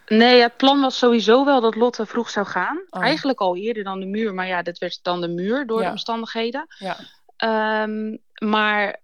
[0.08, 2.82] Nee, het plan was sowieso wel dat Lotte vroeg zou gaan.
[2.90, 3.02] Oh.
[3.02, 5.84] Eigenlijk al eerder dan de muur, maar ja, dat werd dan de muur door Ja.
[5.84, 6.66] de omstandigheden.
[6.78, 6.96] Ja,
[7.36, 9.00] Ehm, maar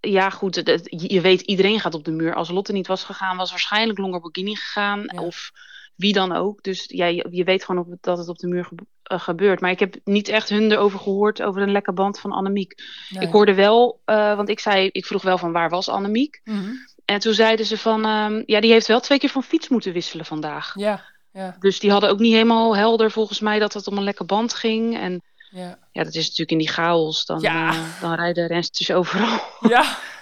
[0.00, 2.34] ja, goed, het- het- je weet, iedereen gaat op de muur.
[2.34, 5.02] Als Lotte niet was gegaan, was waarschijnlijk Longarborghini gegaan.
[5.06, 5.22] Ja.
[5.22, 5.50] Of
[5.98, 6.62] wie dan ook.
[6.62, 8.68] Dus ja, je, weet gewoon op, dat het op de muur
[9.02, 9.60] eh, gebeurt.
[9.60, 12.82] Maar ik heb niet echt hun erover gehoord, over een lekke band van Annemiek.
[13.10, 13.26] nee.
[13.26, 16.40] Ik hoorde wel, eh, want ik zei, ik vroeg wel van waar was Annemiek?
[16.44, 16.70] Mhm.
[17.04, 19.92] En toen zeiden ze van, ehm, ja, die heeft wel twee keer van fiets moeten
[19.92, 20.72] wisselen vandaag.
[20.74, 24.02] Ja, ja, Dus die hadden ook niet helemaal helder volgens mij dat het om een
[24.04, 24.98] lekke band ging.
[24.98, 25.78] En ja.
[25.92, 27.24] ja, dat is natuurlijk in die chaos.
[27.24, 27.68] Dan, Ja.
[27.68, 29.38] eh, dan rijden rensters overal.
[29.60, 29.96] Ja,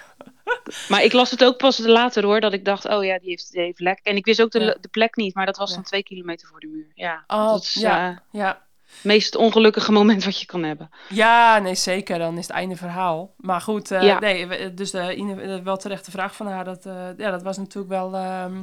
[0.89, 3.51] Maar ik las het ook pas later hoor, dat ik dacht, oh ja, die heeft,
[3.51, 3.99] die heeft lek.
[4.03, 4.75] En ik wist ook de, Ja.
[4.81, 5.75] de plek niet, maar dat was Ja.
[5.75, 6.91] dan twee kilometer voor de muur.
[6.93, 8.09] Ja, Oh, dat is ja.
[8.09, 8.47] eh, ja.
[8.85, 10.89] het meest ongelukkige moment wat je kan hebben.
[11.09, 12.17] Ja, nee, zeker.
[12.19, 13.33] Dan is het einde verhaal.
[13.37, 14.19] Maar goed, eh, Ja.
[14.19, 16.63] nee, we- dus de, eh, wel terechte vraag van haar.
[16.65, 18.55] Dat, eh, ja, dat was natuurlijk wel ehm,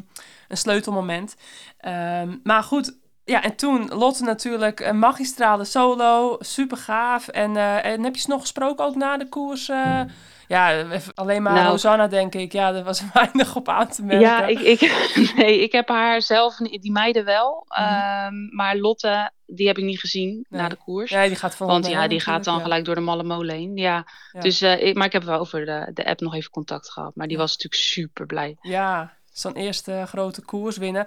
[0.48, 1.36] een sleutelmoment.
[1.78, 7.28] Ehm, maar goed, ja, en toen Lotte natuurlijk een magistrale solo, super gaaf.
[7.28, 9.68] En, eh, en heb je ze nog gesproken ook na de koers?
[9.68, 10.00] eh?
[10.48, 11.68] Ja, alleen maar Nou.
[11.68, 12.52] Rosanna denk ik.
[12.52, 14.20] Ja, er was weinig op aan te merken.
[14.20, 14.80] Ja, ik, ik,
[15.36, 17.66] nee, ik heb haar zelf, die meiden wel.
[17.68, 17.82] Mhm.
[17.82, 20.60] ehm, maar Lotte, die heb ik niet gezien Nee.
[20.60, 21.10] na de koers.
[21.10, 23.76] Ja, die gaat Want ja, die gaat dan gelijk door de malle molen heen.
[23.76, 24.06] Ja.
[24.32, 24.40] Ja.
[24.40, 27.14] Dus, eh, ik, maar ik heb wel over de, de app nog even contact gehad.
[27.14, 27.42] Maar die Ja.
[27.42, 28.56] was natuurlijk super blij.
[28.60, 31.06] Ja, zo'n eerste grote koers winnen.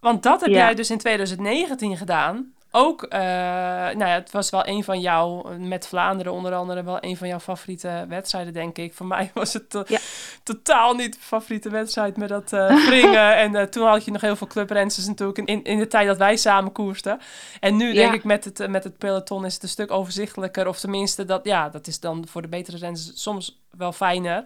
[0.00, 2.52] Want dat heb jij dus in 2019 gedaan.
[2.74, 6.98] Ook, eh, nou ja, het was wel een van jouw, met Vlaanderen onder andere, wel
[7.00, 8.94] een van jouw favoriete wedstrijden, denk ik.
[8.94, 9.98] Voor mij was het to- Ja.
[10.42, 13.36] totaal niet de favoriete wedstrijd met dat eh springen.
[13.44, 16.16] en eh, toen had je nog heel veel clubrensters natuurlijk in, in de tijd dat
[16.16, 17.20] wij samen koersten.
[17.60, 20.68] En nu denk ik met het, met het peloton is het een stuk overzichtelijker.
[20.68, 24.42] Of tenminste, dat, ja, dat is dan voor de betere renners soms wel fijner.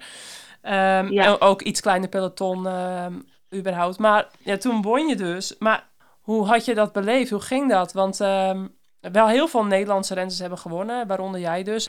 [0.62, 1.24] Ehm, Ja.
[1.24, 3.12] en ook iets kleiner peloton ehm,
[3.54, 3.98] überhaupt.
[3.98, 5.54] Maar ja, toen won je dus.
[5.58, 5.86] Maar
[6.26, 7.30] hoe had je dat beleefd?
[7.30, 7.92] Hoe ging dat?
[7.92, 8.66] Want ehm,
[9.00, 11.88] wel heel veel Nederlandse renners hebben gewonnen, waaronder jij dus.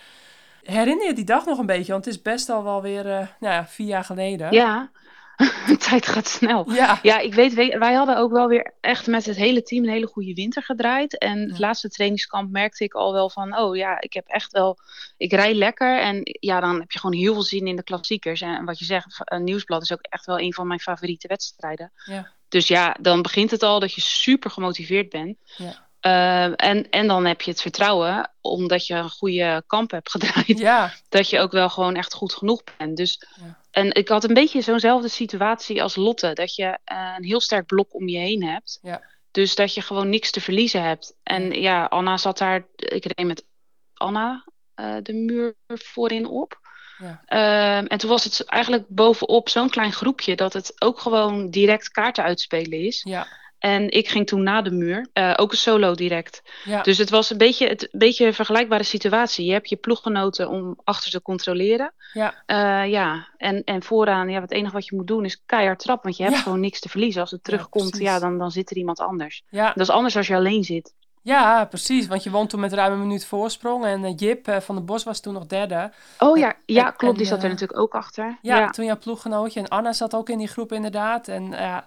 [0.62, 1.92] Herinner je die dag nog een beetje?
[1.92, 4.52] Want het is best al wel weer eh, nou ja, vier jaar geleden.
[4.52, 4.92] Ja,
[5.68, 6.72] de tijd gaat snel.
[6.72, 7.00] Ja.
[7.02, 9.90] Ja, ik weet, we- wij hadden ook wel weer echt met het hele team een
[9.90, 11.18] hele goede winter gedraaid.
[11.18, 11.66] En het Ja.
[11.68, 14.78] laatste trainingskamp merkte ik al wel van, oh ja, ik heb echt wel,
[15.18, 16.00] ik rij lekker.
[16.00, 18.42] En ja, dan heb je gewoon heel veel zin in de klassiekers.
[18.42, 21.92] En wat je zegt, een nieuwsblad is ook echt wel een van mijn favoriete wedstrijden.
[22.06, 22.28] Ja.
[22.50, 25.38] Dus ja, dan begint het al dat je super gemotiveerd bent.
[25.58, 25.86] Ja.
[26.00, 30.58] Eh, en, en dan heb je het vertrouwen, omdat je een goede kamp hebt gedraaid,
[30.60, 30.94] Ja.
[31.10, 32.98] dat je ook wel gewoon echt goed genoeg bent.
[32.98, 33.66] Dus, Ja.
[33.72, 37.66] En ik had een beetje zo'nzelfde situatie als Lotte, dat je eh, een heel sterk
[37.66, 38.80] blok om je heen hebt.
[38.82, 39.02] Ja.
[39.32, 41.16] Dus dat je gewoon niks te verliezen hebt.
[41.24, 43.46] En ja, Anna zat daar, ik reed met
[43.94, 46.60] Anna eh, de muur voorin op.
[46.98, 47.22] Ja.
[47.26, 51.90] Ehm, en toen was het eigenlijk bovenop zo'n klein groepje dat het ook gewoon direct
[51.90, 53.02] kaarten uitspelen is.
[53.08, 53.28] Ja.
[53.60, 56.42] En ik ging toen na de muur, eh, ook een solo direct.
[56.64, 56.82] Ja.
[56.82, 59.46] Dus het was een beetje, het, een beetje een vergelijkbare situatie.
[59.46, 61.94] Je hebt je ploeggenoten om achter te controleren.
[62.14, 62.44] Ja.
[62.46, 66.04] Eh, ja, en, en vooraan, ja, het enige wat je moet doen is keihard trappen.
[66.04, 66.42] Want je hebt Ja.
[66.42, 67.22] gewoon niks te verliezen.
[67.22, 69.44] Als het terugkomt, ja, dan, dan zit er iemand anders.
[69.50, 69.66] Ja.
[69.68, 70.94] Dat is anders als je alleen zit.
[71.22, 72.08] Ja, precies.
[72.08, 73.86] Want je won toen met ruim een minuut voorsprong.
[73.86, 75.92] En eh, Jip eh, van der Bos was toen nog derde.
[76.20, 77.18] Oh ja, ja en- klopt.
[77.18, 78.38] Die zat er eh, natuurlijk ook achter.
[78.42, 79.60] Ja, Ja, toen jouw ploeggenootje.
[79.60, 81.28] En Anna zat ook in die groep inderdaad.
[81.28, 81.86] En ja,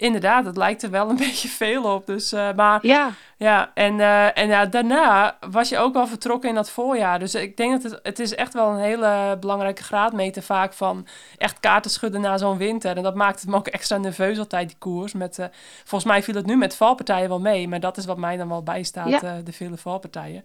[0.00, 2.06] inderdaad, het lijkt er wel een beetje veel op.
[2.06, 6.48] Dus, eh, maar ja, ja, en, eh, en ja, daarna was je ook wel vertrokken
[6.48, 7.18] in dat voorjaar.
[7.18, 11.06] Dus ik denk dat het, het is echt wel een hele belangrijke graadmeter vaak van
[11.38, 12.96] echt kaarten schudden na zo'n winter.
[12.96, 15.12] En dat maakt het me ook extra nerveus altijd, die koers.
[15.12, 15.46] Met, eh,
[15.84, 18.48] volgens mij viel het nu met valpartijen wel mee, maar dat is wat mij dan
[18.48, 19.20] wel bijstaat, Ja.
[19.22, 20.42] eh, de vele valpartijen.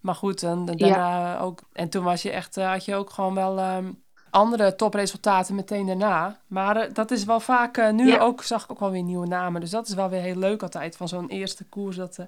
[0.00, 1.60] Maar goed, en, en daarna ook.
[1.72, 3.90] En toen was je echt, eh, had je ook gewoon wel ehm,
[4.30, 6.36] andere topresultaten meteen daarna.
[6.46, 8.18] Maar eh, dat is wel vaak, eh, nu Ja.
[8.18, 9.60] ook zag ik ook wel weer nieuwe namen.
[9.60, 11.96] Dus dat is wel weer heel leuk altijd van zo'n eerste koers.
[11.96, 12.26] Dat, eh,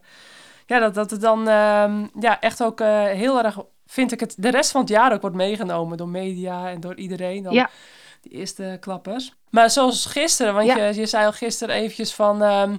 [0.67, 2.79] ja, dat, dat het dan ehm, ja, echt ook
[3.13, 6.69] heel erg, vind ik het, de rest van het jaar ook wordt meegenomen door media
[6.71, 7.43] en door iedereen.
[7.43, 7.71] Dan Ja.
[8.21, 9.35] Die eerste klappers.
[9.51, 10.77] Maar zoals gisteren, want Ja.
[10.77, 12.43] je, je zei al gisteren eventjes van...
[12.43, 12.77] ehm,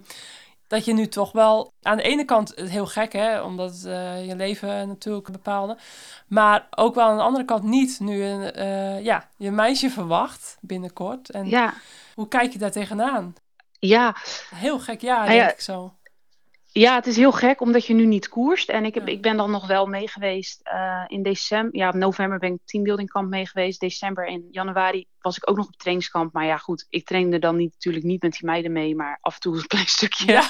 [0.74, 4.36] dat je nu toch wel aan de ene kant heel gek, hè, omdat uh, je
[4.36, 5.78] leven natuurlijk bepaalde,
[6.28, 10.58] maar ook wel aan de andere kant niet nu een, uh, ja, je meisje verwacht
[10.62, 11.30] binnenkort.
[11.30, 11.74] En ja.
[12.14, 13.36] hoe kijk je daar tegenaan?
[13.80, 14.16] Ja.
[14.56, 15.94] Heel gek jaar, Nou ja, denk ik zo.
[16.74, 18.70] Ja, het is heel gek omdat je nu niet koerst.
[18.70, 21.80] En ik, heb, ik ben dan nog wel mee geweest uh, in december.
[21.80, 23.80] Ja, november ben ik teambuilding kamp mee geweest.
[23.80, 26.34] December en januari was ik ook nog op trainingskamp.
[26.34, 29.34] Maar ja, goed, ik trainde dan niet, natuurlijk niet met die meiden mee, maar af
[29.34, 30.32] en toe een klein stukje.
[30.32, 30.42] Ja.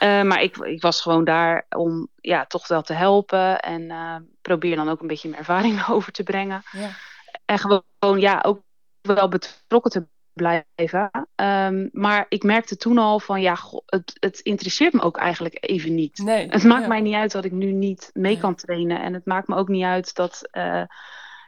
[0.00, 3.60] Uh, maar ik, ik was gewoon daar om ja, toch wel te helpen.
[3.60, 6.62] En uh, probeer dan ook een beetje mijn ervaring over te brengen.
[6.70, 6.90] Ja.
[7.44, 8.62] En gewoon, ja, ook
[9.00, 11.10] wel betrokken te blijven.
[11.36, 15.94] Um, maar ik merkte toen al van, ja, het, het interesseert me ook eigenlijk even
[15.94, 16.18] niet.
[16.18, 16.88] Nee, het maakt ja.
[16.88, 19.02] mij niet uit dat ik nu niet mee kan trainen.
[19.02, 20.82] En het maakt me ook niet uit dat, uh,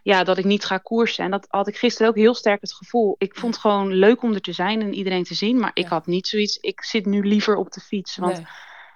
[0.03, 1.25] ja, dat ik niet ga koersen.
[1.25, 3.15] En dat had ik gisteren ook heel sterk het gevoel.
[3.19, 5.59] Ik vond het gewoon leuk om er te zijn en iedereen te zien.
[5.59, 8.17] Maar ik had niet zoiets, ik zit nu liever op de fiets.
[8.17, 8.47] Want Nee.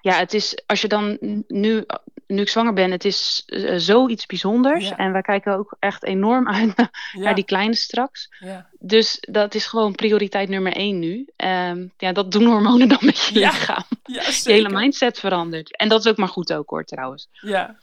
[0.00, 1.84] ja, het is, als je dan nu,
[2.28, 4.88] nu ik zwanger ben, het is uh, zoiets bijzonders.
[4.88, 4.96] Ja.
[4.96, 6.74] En wij kijken ook echt enorm uit
[7.12, 8.28] naar die kleine straks.
[8.38, 8.66] Ja.
[8.78, 11.28] Dus dat is gewoon prioriteit nummer één nu.
[11.36, 13.84] Um, ja, dat doen hormonen dan met je lichaam.
[14.02, 15.76] Ja, Je hele mindset verandert.
[15.76, 17.28] En dat is ook maar goed ook hoor, trouwens.
[17.32, 17.76] Ja,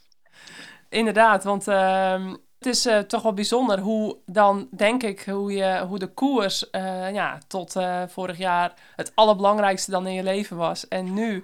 [0.89, 1.43] inderdaad.
[1.43, 5.99] Want ehm, het is eh, toch wel bijzonder hoe dan, denk ik, hoe, je, hoe
[5.99, 7.75] de koers eh, ja, tot
[8.07, 10.87] vorig jaar het allerbelangrijkste dan in je leven was.
[10.87, 11.43] En nu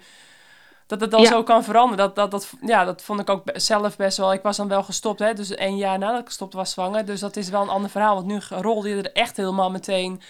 [0.92, 1.28] dat het dan Ja.
[1.28, 1.98] zo kan veranderen.
[1.98, 4.34] Dat, dat, dat, ja, dat vond ik ook zelf best wel.
[4.34, 7.06] Ik was dan wel gestopt, hè, dus één jaar nadat ik gestopt was zwanger.
[7.06, 8.16] Dus dat is wel een ander verhaal.
[8.16, 10.22] Want nu rolde je er echt helemaal meteen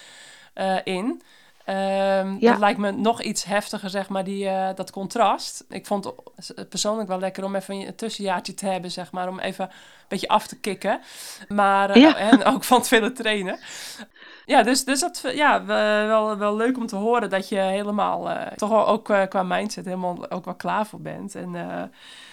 [0.54, 1.22] eh, in.
[1.66, 2.52] Ehm, Ja.
[2.52, 5.66] Dat lijkt me nog iets heftiger, zeg maar, die, eh, dat contrast.
[5.70, 6.12] Ik vond
[6.56, 9.72] het persoonlijk wel lekker om even een tussenjaartje te hebben, zeg maar, om even een
[10.08, 11.00] beetje af te kicken.
[11.48, 12.16] Maar, eh, Ja.
[12.30, 13.60] en ook van het vele trainen.
[14.46, 18.30] Ja, dus, dus dat ja, we- wel, wel leuk om te horen dat je helemaal,
[18.30, 21.36] eh, toch wel ook qua mindset, helemaal ook wel klaar voor bent.
[21.36, 21.52] En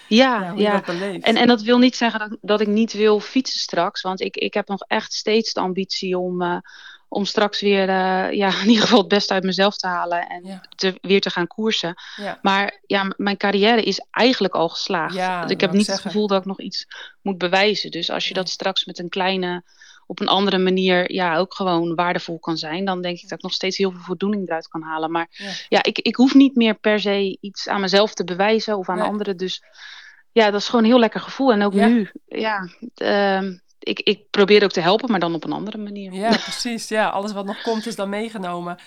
[0.07, 0.81] Ja, ja.
[1.21, 4.01] En, en dat wil niet zeggen dat, dat ik niet wil fietsen straks.
[4.01, 6.61] Want ik, ik heb nog echt steeds de ambitie om,
[7.09, 10.27] om straks weer eh, ja, in ieder geval het beste uit mezelf te halen.
[10.27, 10.61] En Ja.
[10.75, 11.93] te, weer te gaan koersen.
[12.15, 12.39] ja.
[12.41, 15.13] Maar ja, mijn carrière is eigenlijk al geslaagd.
[15.15, 16.03] Ja, ik heb niet zeggen.
[16.03, 16.87] het gevoel dat ik nog iets
[17.21, 17.91] moet bewijzen.
[17.91, 18.43] Dus als je Nee.
[18.43, 19.63] dat straks met een kleine,
[20.05, 23.43] op een andere manier, ja, ook gewoon waardevol kan zijn, dan denk ik dat ik
[23.43, 25.11] nog steeds heel veel voldoening eruit kan halen.
[25.11, 25.27] Maar
[25.69, 25.83] Ja.
[25.83, 29.07] ik, ik hoef niet meer per se iets aan mezelf te bewijzen of aan Nee.
[29.07, 29.37] anderen.
[29.37, 29.63] Dus
[30.31, 31.51] ja, dat is gewoon een heel lekker gevoel.
[31.51, 35.51] En ook nu, ja, ehm, ik, ik probeer ook te helpen, maar dan op een
[35.51, 36.13] andere manier.
[36.13, 36.87] Ja, precies.
[36.87, 38.77] Ja, alles wat nog komt is dan meegenomen.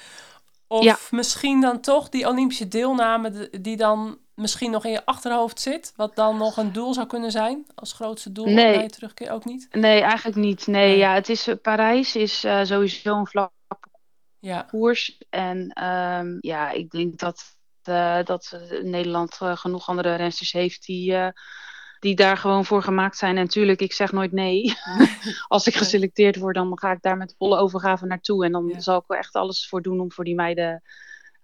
[0.66, 0.98] Of Ja.
[1.10, 5.92] misschien dan toch die Olympische deelname de- die dan misschien nog in je achterhoofd zit.
[5.96, 8.54] Wat dan nog een doel zou kunnen zijn als grootste doel Nee.
[8.74, 9.68] naar je terugkeer ook niet.
[9.70, 10.66] Nee, eigenlijk niet.
[10.66, 10.96] Nee, Nee.
[10.98, 13.50] ja, het is, eh, Parijs is eh, sowieso een vlak
[14.38, 15.18] Ja, koers.
[15.30, 21.14] En ehm, ja, ik denk dat, eh, dat Nederland genoeg andere rensters heeft die,
[22.02, 23.36] die daar gewoon voor gemaakt zijn.
[23.36, 24.74] En natuurlijk, ik zeg nooit nee.
[25.48, 28.44] Als ik geselecteerd word, dan ga ik daar met volle overgave naartoe.
[28.44, 28.80] En dan Ja.
[28.80, 30.82] zal ik er echt alles voor doen om voor die meiden...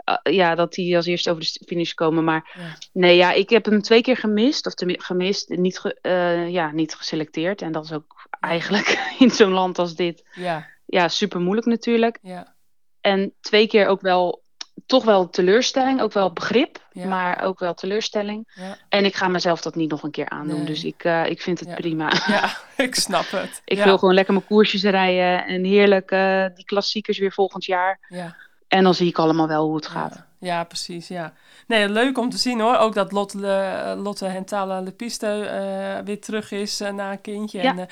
[0.05, 2.25] eh, ja, dat die als eerste over de finish komen.
[2.25, 4.67] Maar ja, nee, ja, ik heb hem twee keer gemist.
[4.67, 7.63] Of gemist, niet, ge- eh, ja, niet geselecteerd.
[7.63, 10.29] En dat is ook eigenlijk in zo'n land als dit...
[10.35, 12.19] ja, Ja, super moeilijk natuurlijk.
[12.23, 12.55] ja,
[13.01, 14.43] En twee keer ook wel,
[14.89, 17.07] toch wel teleurstelling, ook wel begrip, Ja.
[17.07, 18.49] maar ook wel teleurstelling.
[18.55, 18.77] ja.
[18.89, 20.67] En ik ga mezelf dat niet nog een keer aandoen, Nee.
[20.67, 21.75] dus ik, eh, ik vind het Ja.
[21.75, 22.13] prima.
[22.27, 23.63] ja ik snap het.
[23.65, 27.99] Ik wil gewoon lekker mijn koersjes rijden en heerlijk eh, die klassiekers weer volgend jaar.
[28.09, 28.37] Ja,
[28.69, 30.15] En dan zie ik allemaal wel hoe het gaat.
[30.15, 31.33] ja, ja, precies, ja.
[31.67, 32.77] Nee, leuk om te zien hoor.
[32.77, 37.63] Ook dat Lotte, Le- Lotte Hentala Lepiste eh weer terug is eh, na een kindje.
[37.63, 37.71] Ja.
[37.71, 37.85] En, eh,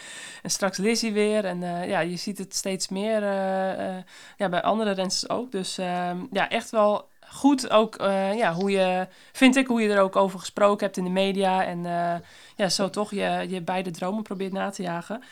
[0.42, 1.44] en straks Lizzie weer.
[1.44, 4.02] En eh, ja, je ziet het steeds meer eh, eh,
[4.36, 5.52] ja, bij andere rensters ook.
[5.52, 9.92] Dus ehm, ja, echt wel goed ook eh, ja, hoe je, vind ik, hoe je
[9.92, 11.64] er ook over gesproken hebt in de media.
[11.64, 12.14] En eh,
[12.56, 15.22] ja, zo toch je, je beide dromen probeert na te jagen.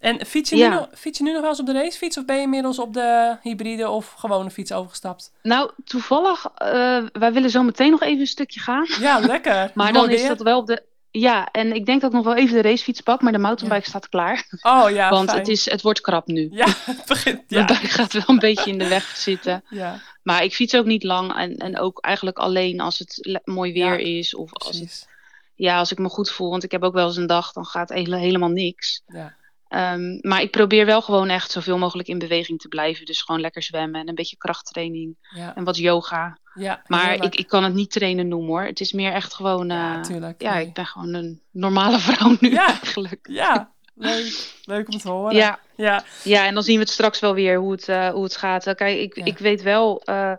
[0.00, 0.68] En fiets je, Ja.
[0.68, 2.18] nu nog, fiets je nu nog wel eens op de racefiets?
[2.18, 5.32] Of ben je inmiddels op de hybride of gewone fiets overgestapt?
[5.42, 8.86] Nou, toevallig, eh, wij willen zo meteen nog even een stukje gaan.
[9.00, 9.70] Ja, lekker.
[9.74, 10.82] Maar dan is dat wel op de...
[11.10, 13.88] Ja, en ik denk dat ik nog wel even de racefiets pak, maar de mountainbike
[13.88, 14.46] staat klaar.
[14.62, 15.38] Oh ja, want fijn.
[15.40, 16.48] het, is, het wordt krap nu.
[16.52, 17.42] Ja, het begint.
[17.46, 19.64] Ja, buik gaat wel een beetje in de weg zitten.
[19.68, 23.72] ja Maar ik fiets ook niet lang en, en ook eigenlijk alleen als het mooi
[23.72, 24.34] weer is.
[24.34, 25.08] Of als, het,
[25.54, 26.50] ja, als ik me goed voel.
[26.50, 29.02] Want ik heb ook wel eens een dag, dan gaat hele, helemaal niks.
[29.06, 29.36] Ja,
[29.70, 33.04] Ehm, maar ik probeer wel gewoon echt zoveel mogelijk in beweging te blijven.
[33.06, 35.16] Dus gewoon lekker zwemmen en een beetje krachttraining.
[35.20, 36.38] ja, En wat yoga.
[36.54, 36.82] ja.
[36.86, 37.32] Maar heerlijk.
[37.34, 38.62] ik, ik kan het niet trainen noemen hoor.
[38.62, 39.66] Het is meer echt gewoon...
[39.68, 40.42] Ja, eh, tuurlijk.
[40.42, 40.66] ja, nee.
[40.66, 42.66] ik ben gewoon een normale vrouw nu Ja.
[42.66, 43.26] eigenlijk.
[43.30, 44.52] Ja, leuk.
[44.64, 45.34] Leuk om te horen.
[45.36, 48.24] Ja, Ja, Ja, en dan zien we het straks wel weer hoe het, eh, hoe
[48.24, 48.74] het gaat.
[48.74, 50.32] Kijk, ik, ik weet wel, eh,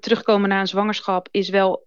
[0.00, 1.86] terugkomen na een zwangerschap is wel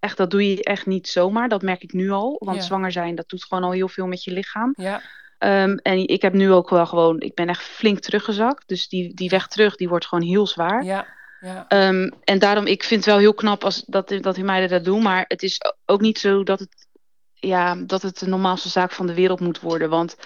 [0.00, 1.48] echt, dat doe je echt niet zomaar.
[1.48, 2.36] Dat merk ik nu al.
[2.44, 4.72] Want zwanger zijn, dat doet gewoon al heel veel met je lichaam.
[4.76, 5.02] Ja,
[5.38, 8.68] Ehm, en ik heb nu ook wel gewoon, ik ben echt flink teruggezakt.
[8.68, 10.84] Dus die, die weg terug, die wordt gewoon heel zwaar.
[10.84, 11.06] ja,
[11.40, 11.64] ja.
[11.68, 14.84] Ehm, en daarom, ik vind het wel heel knap als, dat, dat die meiden dat
[14.84, 15.02] doen.
[15.02, 16.86] Maar het is ook niet zo dat het,
[17.34, 19.90] ja, dat het de normaalste zaak van de wereld moet worden.
[19.90, 20.16] Want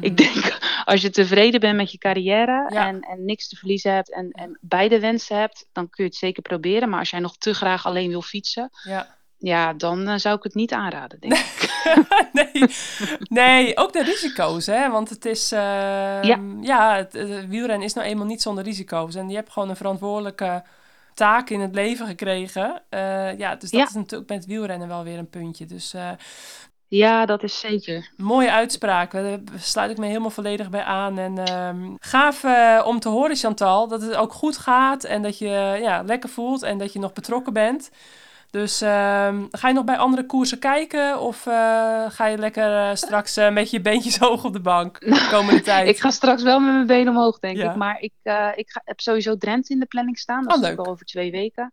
[0.00, 2.86] ik denk, als je tevreden bent met je carrière Ja.
[2.86, 6.18] en, en niks te verliezen hebt en, en beide wensen hebt, dan kun je het
[6.18, 6.88] zeker proberen.
[6.88, 9.20] Maar als jij nog te graag alleen wil fietsen, ja.
[9.44, 11.70] Ja, dan eh, zou ik het niet aanraden, denk ik.
[12.52, 12.64] nee,
[13.28, 14.90] nee, ook de risico's, hè?
[14.90, 15.60] Want het is, ehm,
[16.26, 16.38] Ja.
[16.60, 19.14] ja, het, het wielrennen is nou eenmaal niet zonder risico's.
[19.14, 20.62] En je hebt gewoon een verantwoordelijke
[21.14, 22.82] taak in het leven gekregen.
[22.88, 23.86] Eh, ja, dus dat Ja.
[23.86, 25.66] is natuurlijk met wielrennen wel weer een puntje.
[25.66, 26.10] Dus eh,
[26.88, 28.10] Ja, dat is zeker.
[28.16, 29.12] mooie uitspraak.
[29.12, 31.18] Daar sluit ik me helemaal volledig bij aan.
[31.18, 32.44] En ehm, gaaf
[32.84, 36.62] om te horen, Chantal, dat het ook goed gaat en dat je ja, lekker voelt
[36.62, 37.90] en dat je nog betrokken bent.
[38.52, 41.52] Dus ehm, ga je nog bij andere koersen kijken of eh,
[42.10, 45.60] ga je lekker eh, straks eh, met je beentjes hoog op de bank de komende
[45.60, 45.88] tijd?
[45.88, 47.70] Ik ga straks wel met mijn benen omhoog, denk Ja.
[47.70, 47.76] ik.
[47.76, 48.12] Maar ik,
[48.54, 50.44] ik ga, heb sowieso Drenthe in de planning staan.
[50.44, 51.72] Dat Oh, is al over twee weken.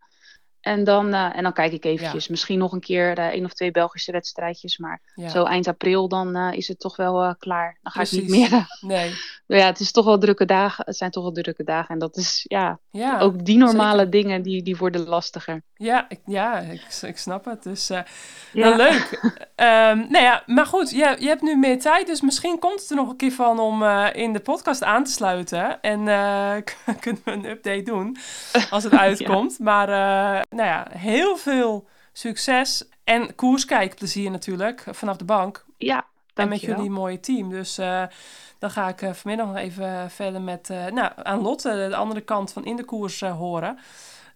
[0.60, 2.28] En dan, en dan kijk ik eventjes.
[2.28, 4.78] Misschien nog een keer één of twee Belgische wedstrijdjes.
[4.78, 5.30] Maar Ja.
[5.30, 7.78] zo eind april, dan is het toch wel klaar.
[7.82, 8.66] Dan ga ik niet meer.
[8.82, 9.14] Nee,
[9.60, 10.86] ja, het is toch wel drukke dagen.
[10.86, 11.90] Het zijn toch wel drukke dagen.
[11.90, 13.20] En dat is, ja, ja.
[13.20, 14.12] ook die normale zeker.
[14.12, 15.62] dingen, die, die worden lastiger.
[15.80, 17.64] Ja, ik, ja ik, ik snap het.
[17.64, 18.06] Dus Ja.
[18.52, 19.20] wel leuk.
[19.56, 22.08] Ehm nou ja, maar goed, je, je hebt nu meer tijd.
[22.08, 25.04] Dus misschien komt het er nog een keer van om eh, in de podcast aan
[25.04, 25.82] te sluiten.
[25.82, 26.56] En eh,
[27.00, 28.18] kunnen we een update doen
[28.70, 29.60] als het uitkomt.
[29.60, 29.88] Maar
[30.50, 35.66] nou ja, heel veel succes en koerskijkplezier natuurlijk vanaf de bank.
[35.78, 37.50] Ja, En met jullie mooie team.
[37.50, 37.76] Dus
[38.60, 42.66] dan ga ik vanmiddag nog even verder met, nou, aan Lotte, de andere kant van
[42.66, 43.80] in de koers horen.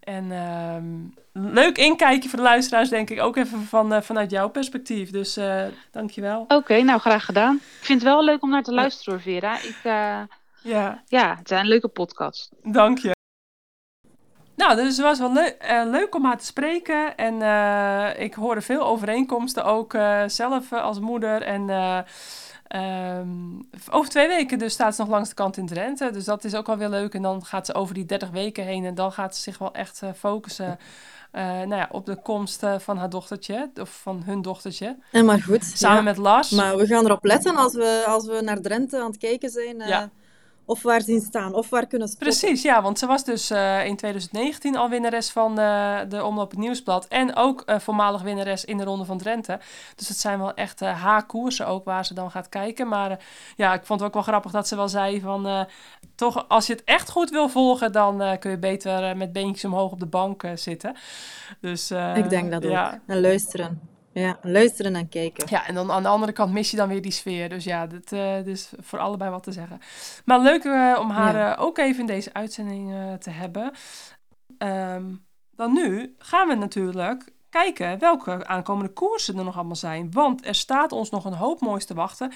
[0.04, 0.84] En ehm,
[1.54, 5.12] leuk inkijkje voor de luisteraars, denk ik, ook even van, eh, vanuit jouw perspectief.
[5.12, 6.46] Dus eh dankjewel.
[6.48, 7.56] Oké, nou graag gedaan.
[7.56, 9.56] Ik vind het wel leuk om naar te luisteren, hoor, Vera.
[9.58, 10.22] Ik, eh,
[10.62, 12.52] Ja, ja, het zijn een leuke podcast.
[12.64, 13.12] dank je.
[14.56, 17.16] Nou, dus het was wel leu- leuk om haar te spreken.
[17.16, 17.36] En
[18.20, 19.96] ik hoorde veel overeenkomsten ook
[20.28, 21.42] zelf als moeder.
[21.42, 21.70] En
[22.74, 23.30] ehm,
[23.90, 26.12] over twee weken dus staat ze nog langs de kant in Drenthe.
[26.12, 27.14] Dus dat is ook wel weer leuk.
[27.14, 28.86] En dan gaat ze over die 30 weken heen.
[28.86, 30.78] En dan gaat ze zich wel echt eh, focussen
[31.32, 33.72] eh, nou ja, op de komst eh, van haar dochtertje.
[33.82, 34.98] Of van hun dochtertje.
[35.12, 35.64] En maar goed.
[35.64, 36.04] Samen ja.
[36.04, 36.50] met Lars.
[36.50, 39.78] Maar we gaan erop letten als we, als we naar Drenthe aan het kijken zijn.
[39.78, 40.10] Ja.
[40.66, 42.40] Of waar zien staan, of waar kunnen spotten.
[42.40, 46.50] Precies, ja, want ze was dus eh, in 2019 al winnares van eh, de Omloop
[46.50, 47.08] het Nieuwsblad.
[47.08, 49.60] En ook eh, voormalig winnares in de Ronde van Drenthe.
[49.96, 52.88] Dus het zijn wel echt haar koersen ook waar ze dan gaat kijken.
[52.88, 53.20] Maar
[53.56, 55.68] ja, ik vond het ook wel grappig dat ze wel zei van...
[56.16, 59.92] toch, als je het echt goed wil volgen, dan kun je beter met beentjes omhoog
[59.92, 60.96] op de bank zitten.
[61.60, 62.98] Dus, Ik denk dat ook.
[63.08, 63.93] En luisteren.
[64.14, 65.48] Ja, luisteren en kijken.
[65.50, 67.50] ja, en dan aan de andere kant mis je dan weer die sfeer.
[67.50, 69.80] Dus ja, dat eh dus voor allebei wat te zeggen.
[70.26, 71.56] Maar leuk eh, om haar Ja.
[71.56, 73.72] eh, ook even in deze uitzending te hebben.
[74.58, 75.04] Ehm,
[75.56, 80.12] dan nu gaan we natuurlijk kijken welke aankomende koersen er nog allemaal zijn.
[80.12, 82.32] Want er staat ons nog een hoop moois te wachten.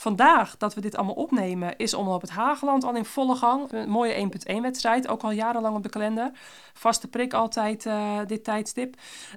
[0.00, 3.72] Vandaag, dat we dit allemaal opnemen, is Omloop het Hageland al in volle gang.
[3.72, 6.30] Een mooie 1.1 wedstrijd, ook al jarenlang op de kalender.
[6.72, 8.94] Vaste prik altijd eh, dit tijdstip.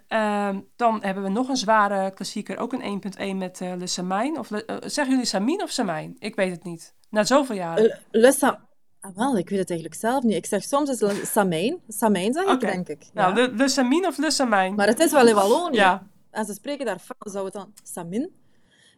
[0.07, 3.01] Ehm, dan hebben we nog een zware klassieker, ook een
[3.33, 4.39] 1.1 met Le Samijn.
[4.39, 6.15] Of eh, zeggen jullie Samijn of Samijn?
[6.19, 6.93] Ik weet het niet.
[7.09, 7.99] Na zoveel jaren.
[8.11, 8.59] Le
[9.01, 10.35] Ah, wel, ik weet het eigenlijk zelf niet.
[10.35, 11.77] Ik zeg soms is Le- Samijn.
[11.87, 13.05] Samijn zeg ik, denk ik.
[13.13, 13.47] nou, Ja.
[13.55, 14.75] Le, Le of Le Samijn?
[14.75, 15.75] Maar het is wel in Wallonië.
[15.77, 17.33] ja, En ze spreken daar Frans.
[17.33, 18.29] Zou het dan Samin?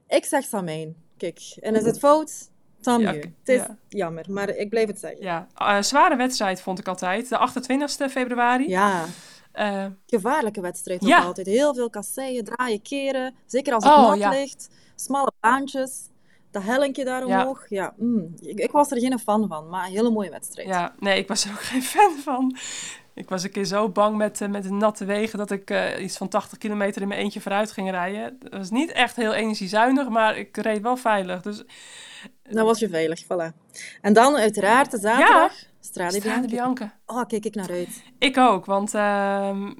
[0.07, 0.95] Ik zeg Samijn.
[1.23, 2.49] Kijk, en is het fout?
[2.81, 3.77] Tant Ja, oké, Het is ja.
[3.89, 5.21] jammer, maar ik blijf het zeggen.
[5.21, 5.47] ja.
[5.55, 7.29] Eh, zware wedstrijd vond ik altijd.
[7.29, 8.69] De 28 februari.
[8.69, 9.05] Ja,
[9.51, 11.23] Eh, gevaarlijke wedstrijd Ja.
[11.23, 11.47] altijd.
[11.47, 13.35] Heel veel kasseien, draaien, keren.
[13.45, 14.69] Zeker als het Oh, nat ligt.
[14.95, 15.91] Smalle baantjes.
[16.51, 17.39] Dat hellinkje daar Ja.
[17.41, 17.69] omhoog.
[17.69, 20.67] Ja, mm, ik, ik was er geen fan van, maar een hele mooie wedstrijd.
[20.67, 22.55] Ja, nee, ik was er ook geen fan van.
[23.15, 26.03] Ik was een keer zo bang met, eh, met de natte wegen dat ik eh,
[26.03, 28.37] iets van 80 kilometer in mijn eentje vooruit ging rijden.
[28.39, 31.41] Dat was niet echt heel energiezuinig, maar ik reed wel veilig.
[31.41, 31.63] Dus
[32.43, 33.53] Dan was je veilig, voilà.
[34.01, 35.53] En dan uiteraard de zaterdag.
[35.79, 36.47] Strade Strade.
[36.47, 36.99] Bianca.
[37.05, 38.03] Oh, kijk ik naar uit.
[38.19, 39.73] Ik ook, want ehm,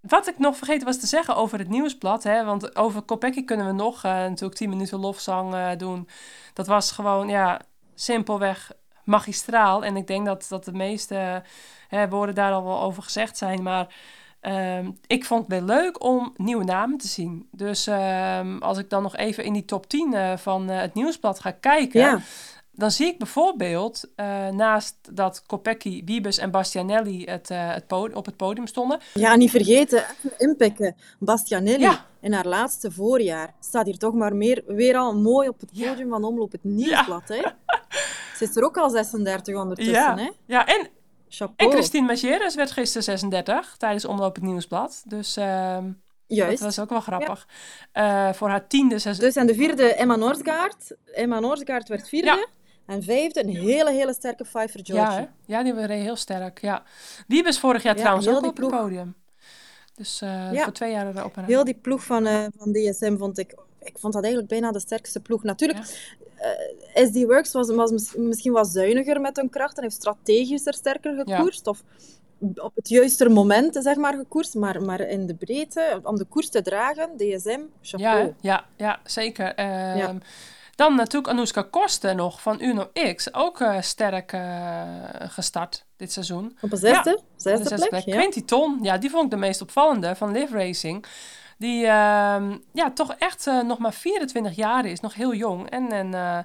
[0.00, 3.66] wat ik nog vergeten was te zeggen over het nieuwsblad, hè, want over Kopecky kunnen
[3.66, 6.08] we nog eh, natuurlijk 10 minuten lofzang doen.
[6.52, 7.60] Dat was gewoon, ja,
[7.94, 8.72] simpelweg
[9.06, 9.84] magistraal.
[9.84, 11.42] En ik denk dat, dat de meeste
[11.88, 13.94] hè, woorden daar al wel over gezegd zijn, maar
[14.40, 17.48] ehm, ik vond het wel leuk om nieuwe namen te zien.
[17.52, 20.94] Dus ehm, als ik dan nog even in die top 10 eh, van eh, het
[20.94, 22.20] nieuwsblad ga kijken, Ja,
[22.70, 28.36] dan zie ik bijvoorbeeld, eh, naast dat Kopecky, Wiebes en Bastianelli het, het op het
[28.36, 29.00] podium stonden.
[29.14, 30.04] Ja, niet vergeten,
[30.38, 30.96] inpikken.
[31.18, 32.04] Bastianelli, Ja.
[32.20, 35.88] in haar laatste voorjaar, staat hier toch maar meer, weer al mooi op het Ja.
[35.90, 37.28] podium van Omloop het Nieuwsblad.
[37.28, 37.40] Hè?
[38.36, 39.94] Ze is er ook al 36 ondertussen.
[39.94, 40.30] Ja, Hè?
[40.46, 40.88] ja en,
[41.56, 41.70] en.
[41.70, 45.02] Christine Mageres werd gisteren 36 tijdens Omloop het Nieuwsblad.
[45.06, 45.94] Dus ehm, dat
[46.26, 46.62] Juist.
[46.62, 47.48] was ook wel grappig.
[47.92, 49.18] Eh, voor haar tiende zes...
[49.18, 50.96] Dus en de vierde, Emma Noordsgaard.
[51.14, 52.26] Emma Noordsgaard werd vierde.
[52.26, 52.46] Ja.
[52.86, 55.28] En vijfde, een hele, hele sterke Pfeiffer Ja, Georgie.
[55.46, 55.56] hè?
[55.56, 56.60] ja, die reed heel sterk.
[56.60, 56.82] Ja.
[57.26, 59.14] Wiebes vorig jaar Ja, trouwens ook die op het podium.
[59.94, 60.62] Dus eh, Ja.
[60.64, 63.54] voor twee jaar erop en Heel die ploeg van, eh, van DSM vond ik...
[63.80, 65.42] Ik vond dat eigenlijk bijna de sterkste ploeg.
[65.42, 66.14] Natuurlijk,
[66.94, 70.74] eh, SD Works was, was mis- misschien wat zuiniger met hun kracht en heeft strategischer
[70.74, 71.36] sterker Ja.
[71.36, 71.66] gekoerst.
[71.66, 71.82] Of
[72.54, 74.54] op het juiste moment, zeg maar, gekoerst.
[74.54, 78.18] Maar, maar in de breedte, om de koers te dragen, DSM, chapeau.
[78.24, 79.54] Ja, ja, ja, zeker.
[79.54, 80.18] Ehm,
[80.76, 83.34] Dan natuurlijk Anouska Kosten nog van Uno X.
[83.34, 84.82] Ook eh, sterk eh,
[85.18, 86.56] gestart dit seizoen.
[86.60, 88.04] Op een zesde, zesde zesde plek.
[88.04, 88.16] Ja.
[88.16, 91.04] Quinty Ton, ja, die vond ik de meest opvallende van Live Racing.
[91.58, 95.70] Die ehm, ja, toch echt eh, nog maar 24 jaar is, nog heel jong.
[95.70, 96.38] En, en eh,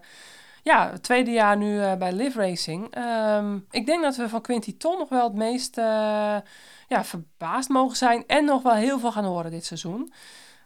[0.64, 2.88] ja, het tweede jaar nu eh, bij Live Racing.
[2.94, 5.76] Ehm, ik denk dat we van Quinty Ton nog wel het meest
[6.88, 8.24] ja, verbaasd mogen zijn.
[8.28, 10.14] En nog wel heel veel gaan horen dit seizoen.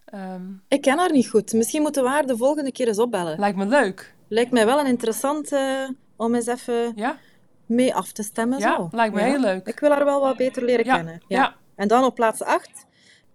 [0.06, 1.54] Ehm, Ik ken haar niet goed.
[1.54, 3.40] Misschien moeten we haar de volgende keer eens opbellen.
[3.40, 4.14] lijkt me leuk.
[4.28, 7.18] Lijkt mij wel een interessant eh, om eens even Ja,
[7.66, 8.60] mee af te stemmen.
[8.60, 8.88] ja zo.
[8.92, 9.26] lijkt me Ja.
[9.28, 9.68] heel leuk.
[9.68, 11.22] Ik wil haar wel wat beter leren Ja, kennen.
[11.28, 11.54] ja.
[11.76, 12.85] En dan op plaats 8,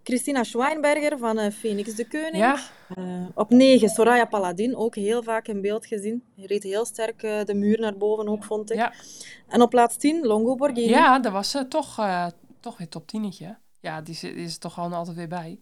[0.03, 2.35] Christina Schweinberger van eh, Phoenix de Koning.
[2.37, 2.59] Ja,
[2.95, 3.03] Eh,
[3.35, 6.23] op 9, Soraya Paladin, ook heel vaak in beeld gezien.
[6.35, 8.77] Reed heel sterk eh, de muur naar boven ook, vond ik.
[8.77, 8.93] ja.
[9.47, 10.89] En op plaats 10, Longo Borghini.
[10.89, 11.99] ja daar was ze toch,
[12.59, 13.33] toch weer top 10.
[13.79, 15.59] Ja, die, zit- die is er toch gewoon altijd weer bij.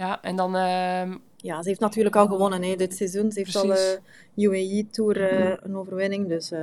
[0.00, 3.32] Ja, en dan ehm, Ja, ze heeft natuurlijk al gewonnen hè, dit seizoen.
[3.32, 3.98] Ze heeft al de
[4.36, 6.28] UAE-tour eh, een overwinning.
[6.28, 6.60] Dus eh,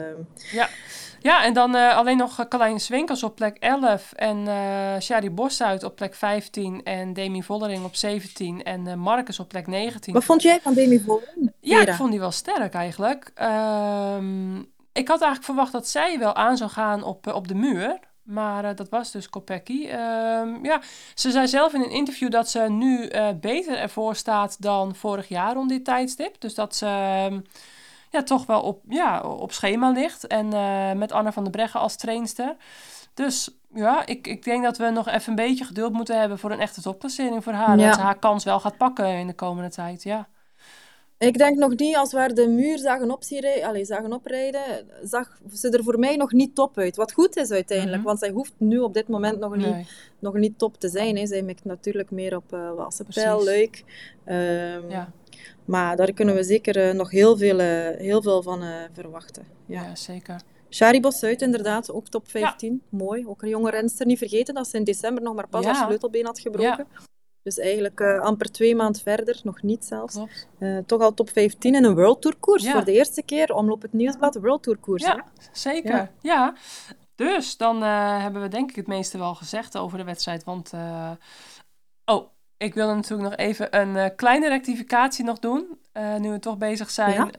[1.22, 5.84] Ja, en dan eh, alleen nog Carlijn Swinkels op plek 11 en eh Shari Bossuit
[5.84, 10.14] op plek 15 en Demi Vollering op 17 en eh, Marcus op plek 19.
[10.14, 11.54] wat vond jij van Demi Vollering?
[11.60, 13.32] Ja, ik vond die wel sterk eigenlijk.
[13.36, 14.58] Ehm,
[14.94, 18.00] ik had eigenlijk verwacht dat zij wel aan zou gaan op, eh, op de muur.
[18.28, 19.88] Maar eh, dat was dus Kopecky.
[19.88, 20.82] Ehm, ja,
[21.14, 25.28] ze zei zelf in een interview dat ze nu eh, beter ervoor staat dan vorig
[25.28, 26.42] jaar rond dit tijdstip.
[26.42, 27.40] Dus dat ze ehm,
[28.12, 30.28] ja, toch wel op, ja, op schema ligt.
[30.28, 32.56] En eh, met Anna van der Breggen als trainster.
[33.14, 36.52] Dus ja, ik, ik denk dat we nog even een beetje geduld moeten hebben voor
[36.52, 37.78] een echte topplacering voor haar.
[37.78, 37.86] Ja.
[37.86, 40.28] Dat ze haar kans wel gaat pakken in de komende tijd, ja.
[41.18, 43.18] Ik denk nog niet, als we de muur zagen,
[43.64, 44.62] allez, zagen oprijden,
[45.04, 46.96] zag ze er voor mij nog niet top uit.
[46.96, 48.06] Wat goed is uiteindelijk, Mhm.
[48.08, 49.88] want zij hoeft nu op dit moment nog niet, Nee.
[50.20, 51.18] nog niet top te zijn.
[51.18, 51.26] Hè.
[51.26, 53.46] Zij mikt natuurlijk meer op uh, Wassenpijl, Precies.
[53.46, 53.84] Luik.
[54.24, 55.12] Ehm, Ja.
[55.66, 59.44] Maar daar kunnen we zeker eh, nog heel veel, eh, heel veel van eh, verwachten.
[59.66, 59.82] Ja.
[59.84, 60.42] Ja, zeker.
[60.70, 62.82] Shari Bossuit inderdaad, ook top 15.
[62.90, 63.28] Mooi.
[63.28, 64.06] Ook een jonge renster.
[64.06, 66.88] Niet vergeten dat ze in december nog maar pas haar sleutelbeen had gebroken.
[67.48, 70.18] Dus eigenlijk eh, amper twee maanden verder, nog niet zelfs.
[70.60, 72.64] Eh, toch al top 15 in een World Tour koers.
[72.64, 72.72] Ja.
[72.72, 75.06] Voor de eerste keer omloop het nieuwsblad World Tour koers.
[75.06, 75.12] hè?
[75.12, 76.12] Ja, zeker.
[76.22, 76.54] Ja.
[77.16, 80.44] Dus dan eh, hebben we denk ik het meeste wel gezegd over de wedstrijd.
[80.44, 80.72] Want,
[82.06, 82.28] oh,
[82.58, 85.80] ik wilde natuurlijk nog even een kleine rectificatie nog doen.
[86.20, 87.32] nu we toch bezig zijn.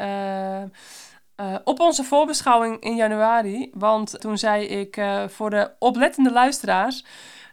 [1.64, 3.70] Op onze voorbeschouwing in januari.
[3.74, 7.04] Want toen zei ik voor de oplettende luisteraars.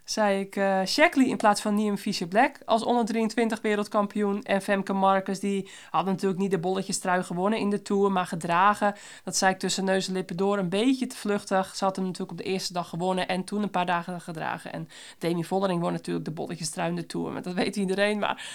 [0.06, 4.43] Zei ik eh Shackley in plaats van Liam Fisher Black als onder 23 wereldkampioen.
[4.43, 8.26] En Femke Marcus, die had natuurlijk niet de bolletjes trui gewonnen in de Tour, maar
[8.26, 8.95] gedragen.
[9.24, 11.76] Dat zei ik tussen neus en lippen door, een beetje te vluchtig.
[11.76, 14.74] Ze had hem natuurlijk op de eerste dag gewonnen en toen een paar dagen gedragen.
[14.74, 14.89] En
[15.20, 18.20] Demi Vollering won natuurlijk de bolletjes trui in de Tour, maar dat weet iedereen.
[18.20, 18.45] Maar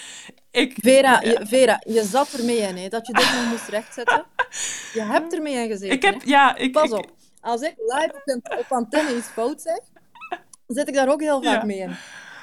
[0.51, 0.75] ik...
[0.81, 1.31] Vera, Ja.
[1.31, 4.25] je, Vera, je zat ermee in, hè, dat je dit nog moest rechtzetten.
[4.93, 5.97] Je hebt ermee in gezeten.
[5.97, 6.21] Ik heb, hè.
[6.25, 6.73] ja, ik...
[6.73, 9.79] Pas ik- op, als ik live op, op antenne iets fout zeg,
[10.75, 11.65] zit ik daar ook heel vaak Ja.
[11.67, 11.97] mee in.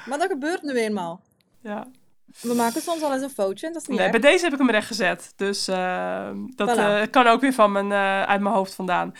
[0.06, 1.20] Maar dat gebeurt nu eenmaal.
[1.60, 1.86] ja.
[2.40, 4.20] We maken soms al eens een foutje en dat is niet Nee, erg.
[4.20, 5.32] bij deze heb ik hem recht gezet.
[5.36, 6.80] Dus eh, dat Voilà.
[6.80, 9.14] eh, kan ook weer van mijn, eh, uit mijn hoofd vandaan.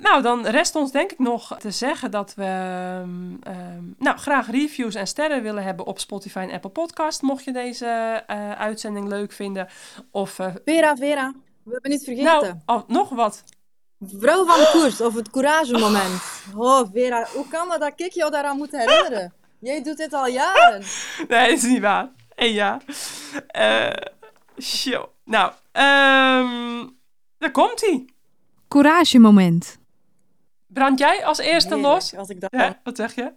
[0.00, 4.50] Nou, dan rest ons denk ik nog te zeggen dat we ehm, ehm, nou, graag
[4.50, 7.22] reviews en sterren willen hebben op Spotify en Apple Podcast.
[7.22, 8.22] Mocht je deze
[8.58, 9.68] uitzending leuk vinden.
[10.10, 10.30] Of,
[10.64, 11.32] Vera, Vera,
[11.62, 12.62] we hebben iets vergeten.
[12.66, 13.44] nou, oh, nog wat.
[14.06, 16.22] Vrouw van de koers, of het couragemoment.
[16.56, 19.32] Oh, Vera, hoe kan dat dat ik jou daaraan moet herinneren?
[19.58, 20.82] Jij doet dit al jaren.
[21.28, 22.10] Nee, dat is niet waar.
[22.34, 22.82] Eén jaar.
[23.46, 23.90] Eh
[24.58, 25.04] show.
[25.24, 26.88] Nou, ehm
[27.38, 28.14] daar komt-ie.
[28.68, 29.78] Couragemoment.
[30.66, 32.16] Brand jij als eerste Heerlijk, los?
[32.16, 33.32] Als ik dat Ja, wat zeg je?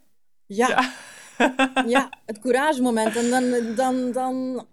[0.45, 0.93] Ja,
[1.85, 2.09] ja.
[2.25, 3.15] het couragemoment.
[3.15, 4.65] En dan, dan, dan...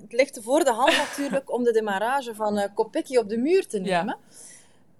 [0.00, 3.66] het ligt voor de hand natuurlijk om de demarrage van uh, Kopecky op de muur
[3.66, 4.18] te nemen.
[4.28, 4.36] Ja.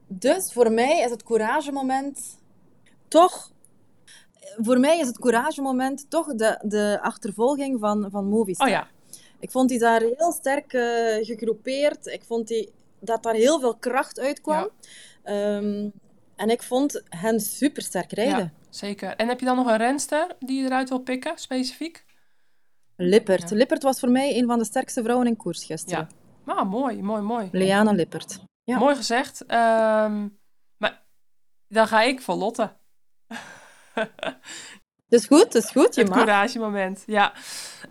[0.07, 2.39] Dus voor mij is het couragemoment
[3.09, 3.51] toch...
[4.57, 8.67] Voor mij is het couragemoment toch de, de achtervolging van, van Movistar.
[8.67, 8.89] Oh ja,
[9.39, 12.07] Ik vond die daar heel sterk eh, gegroepeerd.
[12.07, 14.69] Ik vond die, dat daar heel veel kracht uitkwam.
[15.23, 15.89] Ehm,
[16.37, 18.39] en ik vond hen super sterk rijden.
[18.39, 19.17] ja, zeker.
[19.17, 22.05] En heb je dan nog een renster die je eruit wil pikken, specifiek?
[22.97, 23.51] Lippert.
[23.51, 23.57] Ja.
[23.57, 26.09] Lippert was voor mij een van de sterkste vrouwen in koers gisteren.
[26.47, 26.55] Ja.
[26.55, 27.49] Ah, mooi, mooi, mooi.
[27.53, 28.41] Liana Lippert.
[28.65, 28.79] Ja.
[28.79, 29.47] Mooi gezegd.
[29.47, 30.29] Ehm,
[30.77, 31.03] maar
[31.69, 32.71] dan ga ik voor Lotte.
[35.09, 35.95] Dus goed, dus goed.
[35.95, 37.33] Je Het couragemoment, ja.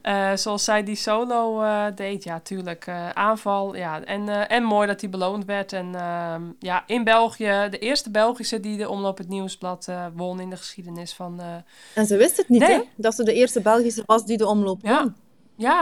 [0.02, 2.88] Eh, zoals zij die solo eh, deed, ja, tuurlijk.
[2.88, 4.04] eh, aanval, ja.
[4.04, 5.74] En, en mooi dat die beloond werd.
[5.74, 10.50] En ehm, ja, in België, de eerste Belgische die de Omloop het Nieuwsblad won in
[10.50, 11.42] de geschiedenis van...
[11.96, 12.72] En ze wist het niet, Nee.
[12.74, 12.82] hè?
[12.96, 14.92] Dat ze de eerste Belgische was die de omloop won.
[14.92, 15.14] ja,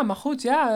[0.05, 0.69] maar goed, ja.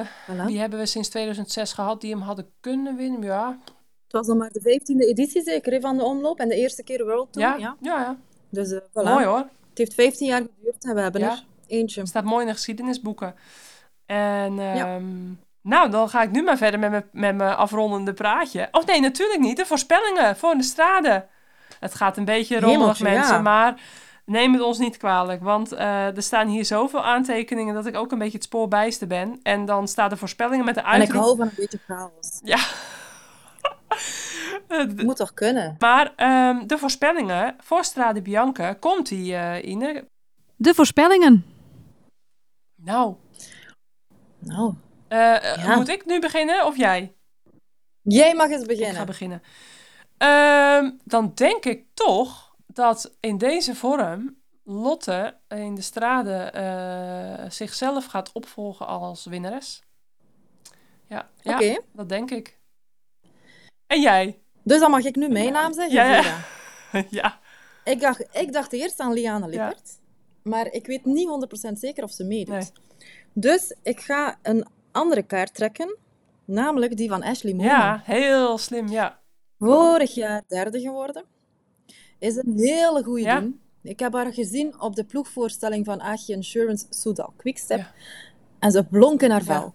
[0.00, 0.46] eh, Voilà.
[0.46, 3.58] die hebben we sinds 2006 gehad die hem hadden kunnen winnen, ja.
[4.04, 6.38] Het was nog maar de vijftiende editie zeker hè, van de omloop.
[6.40, 7.48] En de eerste keer World Tour.
[7.48, 7.76] Ja, Ja.
[7.80, 8.16] ja, ja.
[8.50, 9.02] Dus eh, voilà.
[9.04, 9.36] Mooi hoor.
[9.68, 11.30] Het heeft 15 jaar geduurd en we hebben Ja.
[11.30, 12.06] er eentje.
[12.06, 13.34] staat mooi in de geschiedenisboeken.
[14.06, 15.04] En ehm,
[15.62, 18.68] nou, dan ga ik nu maar verder met mijn, met mijn afrondende praatje.
[18.70, 19.56] Oh nee, natuurlijk niet.
[19.56, 21.26] De voorspellingen voor de strade.
[21.80, 23.40] Het gaat een beetje rommelig, mensen, ja.
[23.40, 23.80] maar
[24.26, 25.42] neem het ons niet kwalijk.
[25.42, 29.06] Want eh, er staan hier zoveel aantekeningen dat ik ook een beetje het spoor bijster
[29.06, 29.40] ben.
[29.42, 31.22] En dan staan de voorspellingen met de En ik uitroep.
[31.22, 32.40] hou van een beetje chaos.
[32.42, 32.58] Ja.
[34.68, 35.76] Het moet toch kunnen?
[35.78, 40.08] maar ehm, de voorspellingen voor Strade Bianca, komt die, eh Ine?
[40.56, 41.44] De voorspellingen.
[42.74, 43.14] Nou,
[44.38, 44.74] Nou,
[45.08, 45.18] eh,
[45.56, 45.76] Ja.
[45.76, 47.14] moet ik nu beginnen of jij?
[48.02, 48.96] jij mag eens Ik beginnen.
[48.96, 49.42] ga beginnen.
[50.18, 52.45] Ehm, dan denk ik toch
[52.76, 59.82] dat in deze vorm Lotte in de strade eh, zichzelf gaat opvolgen als winnares.
[61.06, 62.58] Ja, ja dat denk ik.
[63.86, 64.40] En jij?
[64.62, 65.94] dus dan mag ik nu mijn naam zeggen.
[65.94, 66.44] Ja,
[67.20, 67.40] ja.
[67.84, 69.98] Ik, dacht, ik dacht eerst aan Liane Lippert.
[70.42, 71.28] Maar ik weet niet
[71.68, 72.54] 100% zeker of ze meedoet.
[72.54, 72.70] Nee.
[73.32, 75.96] Dus ik ga een andere kaart trekken.
[76.44, 77.72] Namelijk die van Ashley Mooney.
[77.72, 79.20] ja, heel slim, ja.
[79.58, 81.24] Vorig jaar derde geworden.
[82.18, 83.40] Is een hele goede Ja.
[83.40, 83.60] doen.
[83.82, 87.78] Ik heb haar gezien op de ploegvoorstelling van AG Insurance Soudal Quickstep.
[87.78, 87.92] Ja.
[88.58, 89.74] En ze blonk in haar vel.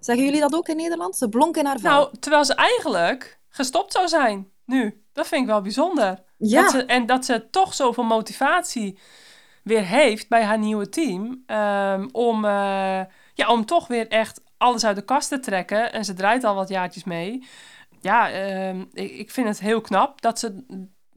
[0.00, 1.16] Zeggen jullie dat ook in Nederland?
[1.16, 1.90] Ze blonk in haar vel.
[1.90, 5.02] Nou, terwijl ze eigenlijk gestopt zou zijn nu.
[5.12, 6.24] Dat vind ik wel bijzonder.
[6.38, 8.98] ja, Dat ze, en dat ze toch zoveel motivatie
[9.62, 11.42] weer heeft bij haar nieuwe team.
[11.46, 12.50] ehm, om, eh,
[13.34, 15.92] ja, om toch weer echt alles uit de kast te trekken.
[15.92, 17.46] En ze draait al wat jaartjes mee.
[18.00, 20.64] Ja, ehm, ik, ik vind het heel knap dat ze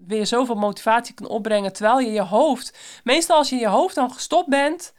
[0.08, 1.74] weer zoveel motivatie kan opbrengen.
[1.74, 2.78] Terwijl je je hoofd...
[3.04, 4.94] Meestal als je in je hoofd dan gestopt bent...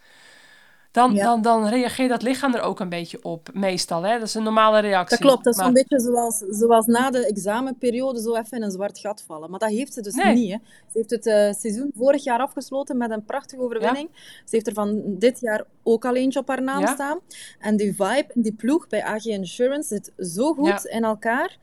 [0.91, 1.23] Dan, Ja.
[1.23, 3.49] dan, dan reageert dat lichaam er ook een beetje op.
[3.53, 4.13] Meestal, hè.
[4.19, 5.17] Dat is een normale reactie.
[5.17, 5.43] dat klopt.
[5.43, 8.99] Dat is Maar- zo'n beetje zoals, zoals na de examenperiode zo even in een zwart
[8.99, 9.49] gat vallen.
[9.49, 10.33] Maar dat heeft ze dus Nee.
[10.33, 10.51] niet.
[10.51, 10.57] Hè.
[10.91, 14.09] Ze heeft het eh, seizoen vorig jaar afgesloten met een prachtige overwinning.
[14.45, 16.93] Ze heeft er van dit jaar ook al eentje op haar naam Ja.
[16.93, 17.19] staan.
[17.59, 21.57] En die vibe, die ploeg bij AG Insurance zit zo goed in elkaar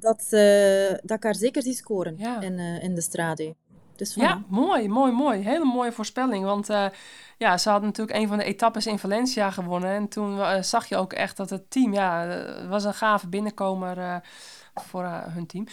[0.00, 2.40] dat, ze, dat ik haar zeker zie scoren Ja.
[2.40, 3.54] in, eh, in de strade.
[3.96, 4.14] Dus.
[4.14, 5.42] Ja, mooi, mooi, mooi.
[5.42, 6.44] Hele mooie voorspelling.
[6.44, 6.86] Want eh,
[7.38, 9.90] ja, ze had natuurlijk een van de etappes in Valencia gewonnen.
[9.90, 13.28] En toen eh, zag je ook echt dat het team, ja, eh, was een gave
[13.28, 14.16] binnenkomer eh,
[14.74, 15.66] voor eh, hun team.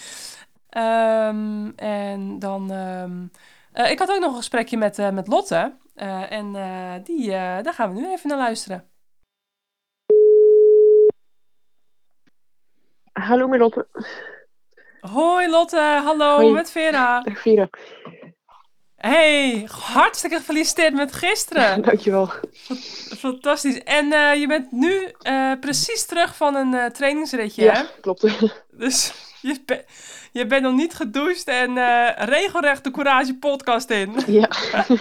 [0.69, 3.25] Ehm, en dan, ehm,
[3.71, 5.73] eh, ik had ook nog een gesprekje met, eh, met Lotte.
[5.95, 8.83] Eh, en eh, die, eh, daar gaan we nu even naar luisteren.
[13.19, 13.87] Hallo Melotte.
[15.01, 16.51] Hoi Lotte, hallo Hoi.
[16.51, 17.21] met Vera.
[17.21, 17.69] Dag Vera.
[18.95, 21.81] Hey, hartstikke gefeliciteerd met gisteren.
[21.85, 22.29] Dankjewel.
[23.17, 23.83] Fantastisch.
[23.83, 27.83] En eh, je bent nu eh, precies terug van een eh, trainingsritje, Ja, hè?
[28.01, 28.21] klopt.
[28.77, 29.83] Dus je,
[30.31, 31.73] je bent nog niet gedoucht en
[32.25, 34.15] regelrecht de Courage podcast in.
[34.27, 34.49] ja.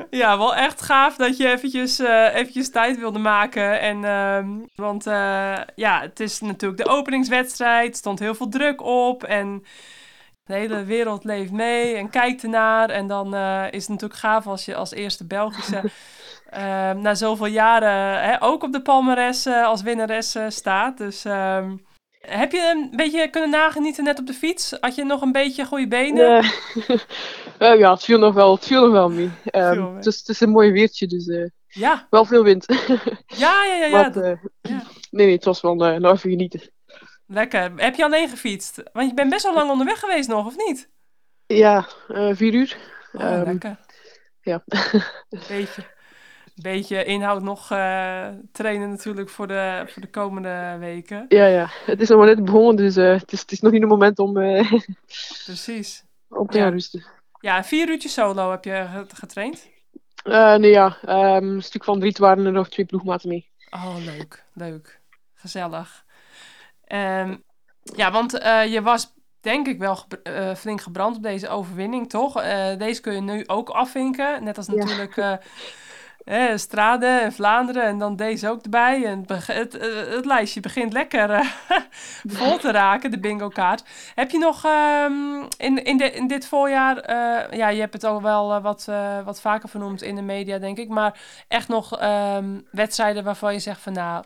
[0.10, 3.80] ja, wel echt gaaf dat je eventjes, eh, eventjes tijd wilde maken.
[3.80, 9.24] En, ehm, want eh, ja, het is natuurlijk de openingswedstrijd, stond heel veel druk op
[9.24, 9.64] en...
[10.44, 12.90] De hele wereld leeft mee en kijkt ernaar.
[12.90, 15.82] En dan eh, is het natuurlijk gaaf als je als eerste Belgische
[16.50, 20.98] ehm, na zoveel jaren hè, ook op de palmares als winnares staat.
[20.98, 21.72] Dus ehm,
[22.22, 24.76] heb je een beetje kunnen nagenieten net op de fiets?
[24.80, 26.44] Had je nog een beetje goede benen?
[27.58, 29.30] Eh, ja, het viel nog wel, het viel nog wel mee.
[29.44, 32.66] Ehm, het, is, het is een mooi weertje, dus eh, Ja, wel veel wind.
[33.26, 33.86] ja, ja, ja.
[33.86, 33.90] ja.
[33.90, 34.82] Maar, eh, ja.
[35.10, 36.60] Nee, nee, het was wel nog even genieten.
[37.26, 37.72] Lekker.
[37.76, 38.82] Heb je alleen gefietst?
[38.92, 40.90] Want je bent best wel lang onderweg geweest nog, of niet?
[41.46, 41.86] Ja,
[42.32, 42.76] vier uur.
[43.12, 43.78] Oh, Ehm, lekker.
[44.40, 44.64] ja.
[45.48, 45.82] Beetje.
[46.54, 51.24] Beetje inhoud nog eh, trainen natuurlijk voor de, voor de komende weken.
[51.28, 51.68] Ja, ja.
[51.86, 53.90] Het is nog maar net begonnen, dus eh, het, is, het is nog niet het
[53.90, 54.72] moment om, eh,
[55.44, 56.04] Precies.
[56.28, 56.68] om te Ja.
[56.68, 57.04] rusten.
[57.40, 59.68] Ja, vier uurtjes solo heb je ge- getraind.
[60.24, 60.96] Nee, ja.
[61.04, 63.50] ehm, een stuk van de rit waren er nog twee ploegmaten mee.
[63.70, 65.00] Oh, leuk, leuk.
[65.34, 66.04] Gezellig.
[66.84, 67.36] Ehm,
[67.82, 68.30] ja, want
[68.70, 69.98] je was denk ik wel
[70.56, 72.42] flink gebrand op deze overwinning, toch?
[72.78, 74.44] Deze kun je nu ook afvinken.
[74.44, 74.74] Net als Ja.
[74.74, 75.16] natuurlijk
[76.24, 79.04] eh Strade en Vlaanderen en dan deze ook erbij.
[79.04, 81.46] En het, eh, het lijstje begint lekker eh,
[82.38, 83.84] vol te raken, de bingo kaart.
[84.14, 88.04] Heb je nog ehm, in, in, de, in dit voorjaar, eh, ja, je hebt het
[88.04, 88.88] al wel wat,
[89.24, 93.58] wat vaker vernoemd in de media, denk ik, maar echt nog ehm, wedstrijden waarvan je
[93.58, 94.24] zegt van nou,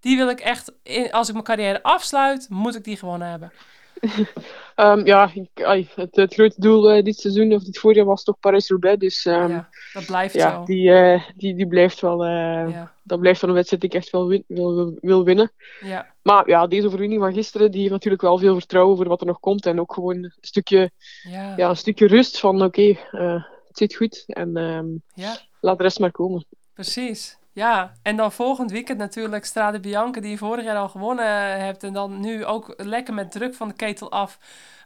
[0.00, 3.52] die wil ik echt, in, als ik mijn carrière afsluit, moet ik die gewonnen hebben.
[4.74, 8.22] Ehm, ja, ik, ai, het, het grote doel eh, dit seizoen, of dit voorjaar, was
[8.24, 8.98] toch Paris-Roubaix.
[8.98, 10.64] Dus ehm, ja, dat blijft ja, zo.
[10.64, 12.24] die, eh, die, die blijft wel...
[12.24, 12.30] eh,
[12.70, 15.52] Ja, Dat blijft wel een wedstrijd die ik echt wel win- wil, wil, wil winnen.
[15.80, 19.20] ja, Maar ja, deze overwinning van gisteren, die heeft natuurlijk wel veel vertrouwen voor wat
[19.20, 19.66] er nog komt.
[19.66, 20.90] En ook gewoon een stukje,
[21.22, 24.24] ja, ja, een stukje rust van, oké, het zit goed.
[24.26, 25.36] En ehm, ja.
[25.60, 26.44] laat de rest maar komen.
[26.74, 27.38] Precies.
[27.52, 31.82] Ja, en dan volgend weekend natuurlijk Strade Bianca, die je vorig jaar al gewonnen hebt.
[31.82, 34.38] En dan nu ook lekker met druk van de ketel af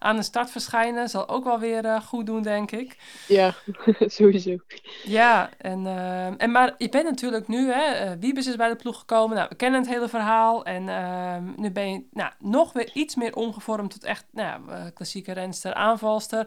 [0.05, 1.09] aan de start verschijnen.
[1.09, 2.97] Zal ook wel weer eh, goed doen, denk ik.
[3.29, 3.55] Ja,
[3.99, 4.57] sowieso.
[5.05, 8.77] Ja, en, eh, en maar je bent natuurlijk nu, hè, eh, Wiebes is bij de
[8.77, 9.37] ploeg gekomen.
[9.37, 10.65] Nou, we kennen het hele verhaal.
[10.65, 14.61] En ehm, nu ben je nou, nog weer iets meer omgevormd tot echt nou,
[14.95, 16.47] klassieke renster, aanvalster.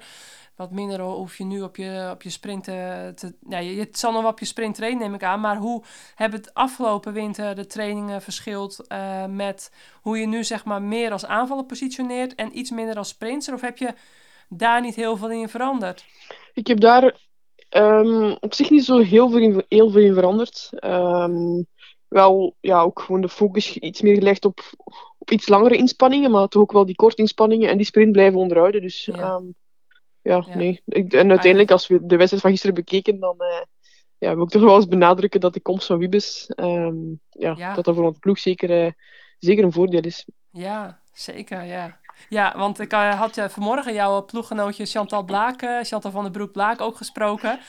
[0.58, 3.12] Wat minder hoef je nu op je, op je sprint te...
[3.16, 5.40] te ja, je, het zal nog wel op je sprint trainen, neem ik aan.
[5.40, 5.84] Maar hoe
[6.16, 11.12] hebben het afgelopen winter de trainingen verschild eh, met hoe je nu zeg maar meer
[11.12, 13.08] als aanvaller positioneert en iets minder als
[13.54, 13.94] Of heb je
[14.50, 16.06] daar niet heel veel in veranderd?
[16.54, 17.18] Ik heb daar
[17.70, 20.70] ehm, op zich niet zo heel veel in, heel veel in veranderd.
[20.72, 21.64] Ehm,
[22.08, 24.60] wel, ja, ook gewoon de focus iets meer gelegd op,
[25.18, 28.40] op iets langere inspanningen, maar toch ook wel die korte inspanningen en die sprint blijven
[28.40, 28.82] onderhouden.
[28.82, 29.16] Dus Ja.
[29.16, 29.42] ja,
[30.22, 30.56] ja, Ja.
[30.58, 30.82] nee.
[30.86, 33.62] Ik, en uiteindelijk, als we de wedstrijd van gisteren bekeken, dan eh,
[34.18, 36.96] ja, wil ik toch wel eens benadrukken dat de komst van Wiebes, ehm,
[37.30, 37.74] ja, Ja.
[37.74, 38.92] dat dat voor onze ploeg zeker, eh,
[39.40, 40.26] zeker een voordeel is.
[40.52, 42.00] Ja, zeker, ja.
[42.30, 46.32] Ja, want ik eh, had je vanmorgen jouw ploeggenootje Chantal Blaak, eh, Chantal van den
[46.32, 47.60] Broek Blaak ook gesproken.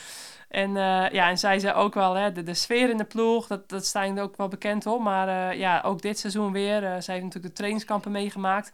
[0.48, 3.46] En, eh, ja, en zij zei ook wel, hè, de, de sfeer in de ploeg,
[3.46, 5.00] dat, dat sta je ook wel bekend op.
[5.00, 6.84] Maar eh, ja, ook dit seizoen weer.
[6.84, 8.72] eh, zij heeft natuurlijk de trainingskampen meegemaakt.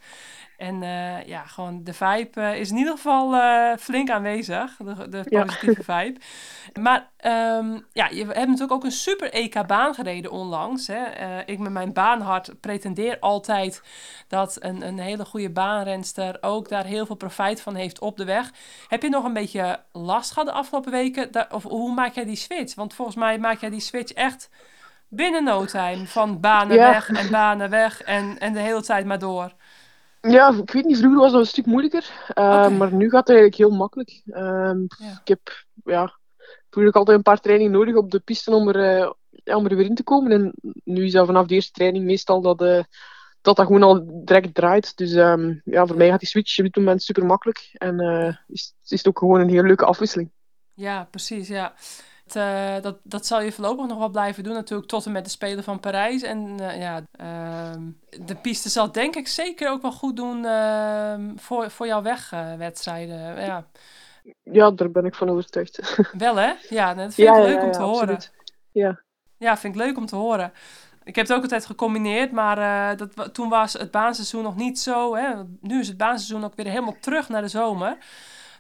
[0.57, 4.77] En eh, ja, gewoon de vibe eh, is in ieder geval eh, flink aanwezig.
[4.77, 5.43] De, de Ja.
[5.45, 6.21] positieve vibe.
[6.81, 10.87] Maar ehm, ja, je hebt natuurlijk ook een super EK-baan gereden onlangs.
[10.87, 11.03] Hè?
[11.47, 13.83] Ik met mijn baanhart pretendeer altijd
[14.29, 18.25] dat een, een hele goede baanrenster ook daar heel veel profijt van heeft op de
[18.25, 18.51] weg.
[18.89, 21.31] Heb je nog een beetje last gehad de afgelopen weken?
[21.53, 22.75] Of hoe maak jij die switch?
[22.75, 24.51] Want volgens mij maak jij die switch echt
[25.09, 26.07] binnen no time.
[26.07, 26.91] Van banen Ja.
[26.91, 29.53] weg en banen weg en, en de hele tijd maar door.
[30.33, 33.37] Ja, ik weet niet, vroeger was dat een stuk moeilijker, eh, maar nu gaat het
[33.37, 34.23] eigenlijk heel makkelijk.
[34.27, 35.21] Ehm, Ja.
[35.21, 35.41] Ik heb
[35.85, 36.19] ja,
[36.71, 39.11] vroeger altijd een paar trainingen nodig op de piste om er, eh,
[39.45, 40.33] ja, om er weer in te komen.
[40.33, 40.53] En
[40.85, 42.83] nu is dat vanaf de eerste training meestal dat eh,
[43.41, 44.97] dat, dat gewoon al direct draait.
[44.97, 47.69] Dus ehm, ja, voor mij gaat die switch op dit moment super makkelijk.
[47.73, 47.99] En
[48.47, 50.31] is, is het ook gewoon een hele leuke afwisseling.
[50.75, 51.75] Ja, precies, ja.
[52.35, 55.25] Het, eh, dat, dat zal je voorlopig nog wel blijven doen, natuurlijk, tot en met
[55.25, 56.23] de Spelen van Parijs.
[56.23, 57.83] En eh, ja, ehm,
[58.27, 63.45] de piste zal denk ik zeker ook wel goed doen ehm, voor, voor jouw wegwedstrijden.
[63.45, 63.67] ja,
[64.43, 65.97] Ja, daar ben ik van overtuigd.
[66.19, 66.53] wel hè?
[66.69, 68.19] Ja, dat vind ik ja, leuk ja, om te horen.
[68.73, 69.01] Ja.
[69.37, 70.53] Ja, vind ik leuk om te horen.
[71.05, 74.79] Ik heb het ook altijd gecombineerd, maar eh, dat, toen was het baanseizoen nog niet
[74.79, 75.17] zo.
[75.17, 75.33] Hè?
[75.61, 77.97] Nu is het baanseizoen ook weer helemaal terug naar de zomer.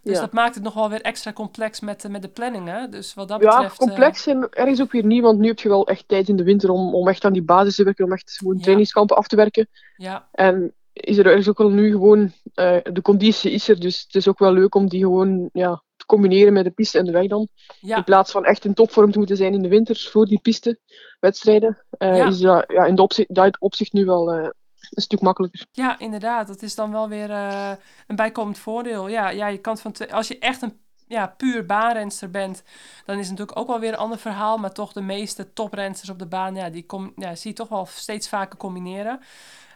[0.05, 0.20] Dus Ja.
[0.20, 2.90] dat maakt het nog wel weer extra complex met, de- met de planningen.
[2.90, 3.72] Dus wat dat Ja, betreft...
[3.80, 6.36] eh, complex en ergens ook weer niet, want nu heb je wel echt tijd in
[6.36, 8.62] de winter om, om echt aan die basis te werken, om echt gewoon Ja.
[8.62, 9.68] trainingskampen af te werken.
[9.96, 14.02] ja, En is er ergens ook wel nu gewoon, eh, de conditie is er, dus
[14.02, 17.05] het is ook wel leuk om die gewoon ja, te combineren met de piste en
[17.05, 17.48] de weg dan.
[17.80, 20.38] ja, In plaats van echt in topvorm te moeten zijn in de winter voor die
[20.42, 20.78] piste
[21.20, 22.26] wedstrijden, eh, Ja.
[22.26, 24.48] is dat ja, in de opzicht, dat opzicht nu wel eh,
[24.91, 25.66] een stuk makkelijker.
[25.72, 26.47] Ja, inderdaad.
[26.47, 27.72] Dat is dan wel weer eh,
[28.07, 29.09] een bijkomend voordeel.
[29.09, 32.62] Ja, ja je kan van als je echt een ja, puur baanrenster bent,
[33.05, 34.59] dan is het natuurlijk ook wel weer een ander verhaal.
[34.59, 37.68] Maar toch de meeste toprensters op de baan, ja, die kom, ja, zie je toch
[37.68, 39.20] wel steeds vaker combineren.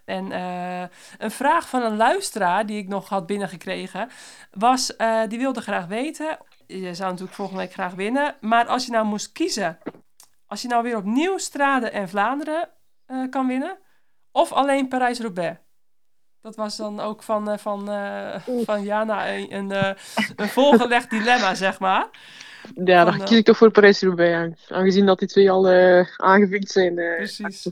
[0.05, 0.89] En eh,
[1.19, 4.09] een vraag van een luisteraar die ik nog had binnengekregen,
[4.51, 8.87] was, eh, die wilde graag weten, je zou natuurlijk volgende week graag winnen, maar als
[8.87, 9.79] je nou moest kiezen,
[10.47, 12.69] als je nou weer opnieuw Strade en Vlaanderen
[13.31, 13.79] kan winnen,
[14.39, 15.59] of alleen Parijs-Roubaix?
[16.41, 19.95] Dat was dan ook van, eh, van, eh, van Jana een, een, eh,
[20.36, 22.09] een volgelegd dilemma, zeg maar.
[22.84, 24.70] ja, dan kies ik toch voor Parijs-Roubaix.
[24.70, 25.68] Aangezien dat die twee al
[26.16, 26.95] aangevinkt zijn.
[26.95, 27.68] Precies.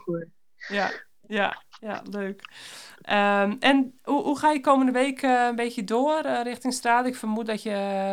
[0.69, 0.91] Ja,
[1.27, 2.43] ja, ja, leuk.
[3.03, 7.07] Ehm, en hoe, hoe ga je komende week een beetje door richting straat?
[7.07, 7.71] Ik vermoed dat je,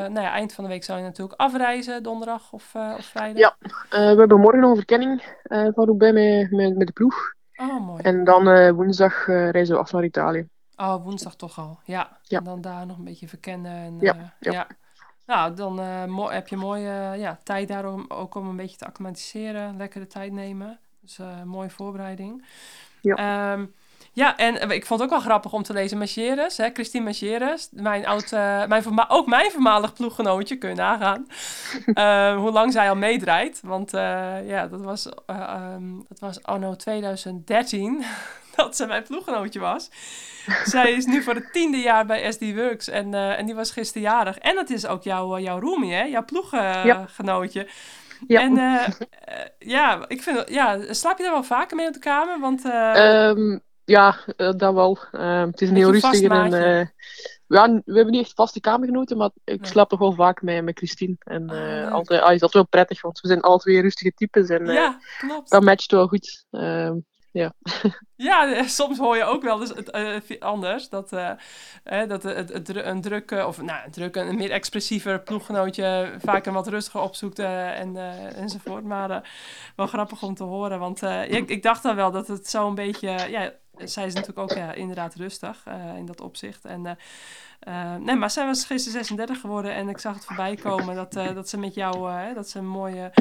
[0.10, 3.38] nou ja, eind van de week zou je natuurlijk afreizen, donderdag of, of vrijdag.
[3.38, 3.56] Ja.
[3.89, 7.34] we hebben morgen nog een verkenning van Roubaix met, met, met de ploeg.
[7.70, 8.01] Oh, mooi.
[8.01, 10.47] En dan eh, woensdag eh, reizen we af naar Italië.
[10.76, 11.80] Oh, woensdag toch al.
[11.86, 12.18] Ja.
[12.22, 12.38] Ja.
[12.38, 13.72] En dan daar nog een beetje verkennen.
[13.72, 14.51] En, Ja, eh, ja.
[14.51, 14.68] ja.
[15.26, 15.80] Nou, dan
[16.30, 19.78] heb je mooie ja, tijd daar om, ook om een beetje te acclimatiseren.
[19.78, 20.80] Lekker de tijd nemen.
[21.01, 22.45] Dus mooie voorbereiding.
[23.01, 23.16] Ja.
[23.16, 23.66] Ehm,
[24.14, 27.03] ja, en eh, ik vond het ook wel grappig om te lezen Macheres, hè, Christine
[27.03, 31.28] Macheres, mijn oud, eh, mijn ook mijn voormalig ploeggenootje, kun je nagaan.
[31.93, 33.59] Ehm, hoe lang zij al meedraait.
[33.64, 38.03] Want eh, ja, dat was, eh, ehm, dat was anno 2013
[38.55, 39.89] dat ze mijn ploeggenootje was.
[40.64, 44.01] Zij is nu voor het tiende jaar bij SD Works en, en die was gisteren
[44.01, 44.38] jarig.
[44.38, 46.03] En dat is ook jouw, jouw roomie, hè?
[46.03, 47.68] Jouw ploeggenootje.
[48.28, 48.41] Ja.
[48.41, 48.53] En
[49.59, 52.39] ja, ik vind, ja, slaap je daar wel vaker mee op de kamer?
[52.39, 54.98] Want eh, Ehm, ja, eh, dat wel.
[55.12, 56.40] Ehm, het is een heel vast rustige en...
[56.40, 56.58] maatje.
[56.58, 56.88] eh,
[57.48, 59.70] ja, we hebben niet echt vaste kamergenoten, maar ik Nee.
[59.72, 61.16] slaap toch wel vaak met, met Christine.
[61.20, 64.14] En Ah, eh, altijd, ah, is dat wel prettig, want we zijn alle twee rustige
[64.14, 64.50] types.
[64.50, 65.50] En ja, klopt.
[65.50, 66.46] dat matcht wel goed.
[66.52, 66.98] Ehm,
[68.16, 70.90] Ja, eh, soms hoor je ook wel eens het, anders.
[70.90, 76.46] Dat, eh, dat het, een drukke, of nou, een drukke, een meer expressiever ploeggenootje vaak
[76.46, 77.98] een wat rustiger opzoekt en,
[78.36, 78.84] enzovoort.
[78.84, 79.30] Maar
[79.76, 80.80] wel grappig om te horen.
[80.80, 83.10] Want ja, ik, ik dacht dan wel dat het zo'n beetje.
[83.30, 86.66] ja, zij is natuurlijk ook ja, inderdaad rustig eh, in dat opzicht.
[86.66, 86.94] En, eh,
[87.60, 91.14] eh, nee, maar zij was gisteren 36 geworden en ik zag het voorbij komen dat,
[91.14, 93.12] dat ze met jou, dat ze een mooie.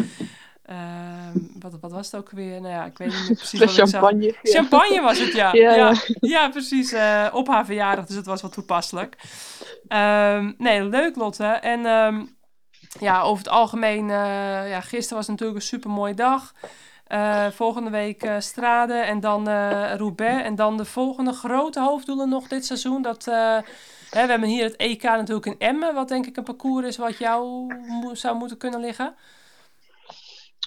[1.59, 2.61] wat, wat was het ook weer?
[2.61, 3.89] Nou ja, ik weet niet meer precies wat ik zag.
[3.89, 4.25] champagne.
[4.43, 4.53] ja.
[4.53, 5.53] Champagne was het, ja.
[5.63, 6.95] Ja, ja, precies.
[7.33, 9.17] op haar verjaardag, dus het was wel toepasselijk.
[9.89, 11.45] Ehm, nee, leuk Lotte.
[11.45, 12.25] En ehm,
[13.01, 16.53] ja, over het algemeen, ja, gisteren was natuurlijk een super mooie dag.
[17.13, 20.45] Eh, volgende week eh Strade en dan eh Roubaix.
[20.45, 23.03] En dan de volgende grote hoofddoelen nog dit seizoen.
[23.03, 23.61] Dat, hè,
[24.11, 25.95] we hebben hier het EK natuurlijk in Emmen.
[25.95, 27.67] Wat denk ik een parcours is wat jou
[28.03, 29.15] mo- zou moeten kunnen liggen.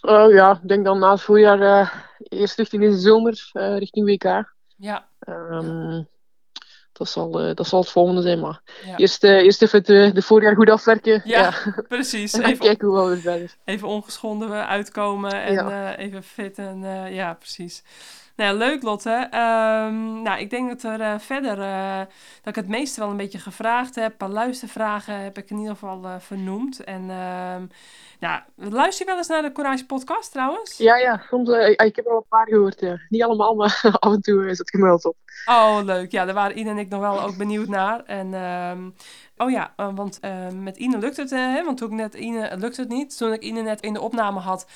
[0.02, 4.54] Oh ja, ik denk dan na het voorjaar eerst richting de zomer, richting WK.
[4.78, 6.04] Ja, Ehm,
[6.98, 8.98] dat, zal, eh, dat zal het volgende zijn, maar ja.
[8.98, 11.22] eerst, eh, eerst even het, eh, de voorjaar goed afwerken.
[11.26, 11.54] Ja,
[11.88, 12.34] precies.
[12.38, 13.56] Even kijken hoe we weer verder.
[13.66, 15.96] even ongeschonden uitkomen en Ja.
[15.98, 16.58] even fit.
[16.58, 16.80] En,
[17.14, 17.84] ja, precies.
[18.36, 19.28] Nou, ja, leuk Lotte.
[19.32, 21.98] Ehm, nou, ik denk dat er eh, verder, eh,
[22.44, 24.12] dat ik het meeste wel een beetje gevraagd heb.
[24.12, 26.84] Een paar luistervragen heb ik in ieder geval eh, vernoemd.
[26.84, 27.66] En ehm
[28.20, 30.78] nou, luister je wel eens naar de Courage podcast trouwens?
[30.78, 32.80] Ja, ja, soms, ik- heb er al een paar gehoord.
[32.80, 33.00] Ja.
[33.10, 35.16] Niet allemaal, maar af en toe is het gemeld op.
[35.46, 36.12] Oh, leuk.
[36.12, 38.04] Ja, daar waren Ine en ik nog wel ook benieuwd naar.
[38.04, 38.90] En, ehm,
[39.38, 40.20] oh ja, want
[40.54, 41.64] met Ine lukt het, hè?
[41.64, 43.18] Want toen ik net Ine, lukt het niet.
[43.18, 44.68] Toen ik Ine net in de opname had,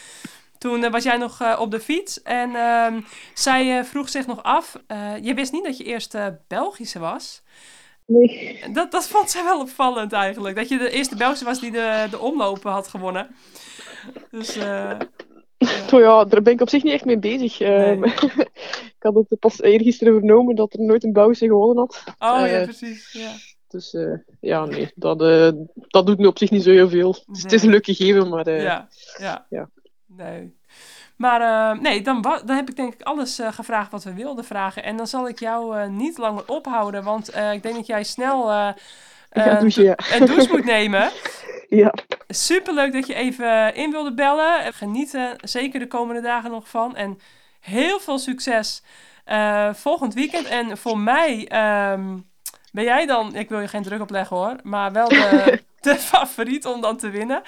[0.60, 2.22] toen eh, was jij nog eh, op de fiets.
[2.22, 3.02] En ehm,
[3.34, 4.78] zij eh, vroeg zich nog af,
[5.22, 7.42] je wist niet dat je eerst Belgische was.
[8.06, 8.64] Nee.
[8.74, 10.56] Dat, dat vond zij wel opvallend eigenlijk.
[10.56, 13.36] Dat je de eerste Belgische was die de, de omlopen had gewonnen.
[14.32, 14.58] Dus
[15.94, 17.60] Oh ja, daar ben ik op zich niet echt mee bezig.
[17.62, 18.04] Ehm,
[18.98, 22.04] ik had het pas eergisteren vernomen dat er nooit een Belgische gewonnen had.
[22.20, 23.12] oh ja, precies.
[23.12, 23.32] Ja.
[23.68, 23.98] Dus
[24.40, 25.20] ja, nee, dat,
[25.88, 27.24] dat doet nu op zich niet zo heel veel.
[27.28, 28.88] Dus het is een leuk gegeven, maar ja,
[29.18, 29.46] ja.
[29.50, 29.70] ja.
[30.20, 30.58] Nee.
[31.16, 34.46] Maar eh, nee, dan, dan heb ik denk ik alles eh, gevraagd wat we wilden
[34.46, 34.84] vragen.
[34.84, 38.52] En dan zal ik jou eh, niet langer ophouden, want ik denk dat jij snel
[38.52, 38.76] ja.
[39.32, 41.12] een douche moet nemen.
[41.82, 41.94] ja.
[42.28, 44.74] Superleuk dat je even in wilde bellen.
[44.74, 46.96] Geniet er zeker de komende dagen nog van.
[46.96, 47.20] En
[47.60, 48.84] heel veel succes
[49.72, 50.48] volgend weekend.
[50.48, 52.18] En voor mij ehm,
[52.72, 56.66] ben jij dan, ik wil je geen druk opleggen hoor, maar wel de, de favoriet
[56.66, 57.42] om dan te winnen.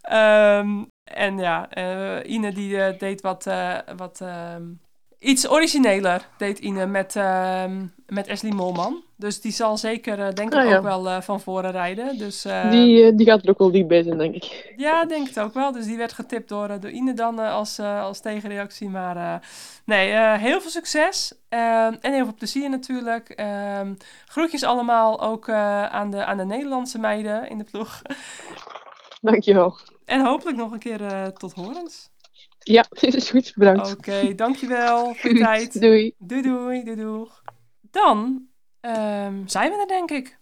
[0.00, 0.82] Ehm,
[1.14, 4.62] en ja, eh, Ine die eh, deed wat, eh, wat ehm,
[5.18, 9.02] iets origineler, deed Ine met, ehm, met Ashley Molman.
[9.16, 10.76] Dus die zal zeker, denk ik, Ah, ja.
[10.76, 12.18] ook wel van voren rijden.
[12.18, 14.72] Dus, eh, Die, die gaat er ook wel diep bij zijn, denk ik.
[14.76, 15.72] ja, denk het ook wel.
[15.72, 18.88] Dus die werd getipt door, door Ine dan als, als tegenreactie.
[18.88, 19.42] Maar
[19.84, 21.34] nee, heel veel succes.
[21.48, 23.28] Ehm, en heel veel plezier natuurlijk.
[23.28, 23.94] Ehm,
[24.26, 28.02] groetjes allemaal ook aan, de, aan de Nederlandse meiden in de ploeg.
[29.20, 29.76] Dankjewel.
[30.10, 32.10] En hopelijk nog een keer eh, tot horens.
[32.58, 33.52] Ja, is goed.
[33.54, 33.92] Bedankt.
[33.92, 35.80] Oké, dankjewel voor je tijd.
[35.80, 36.14] Doei.
[36.18, 37.42] Doei doei, doei doeg.
[37.80, 38.46] Dan
[38.80, 40.38] ehm, zijn we er denk ik.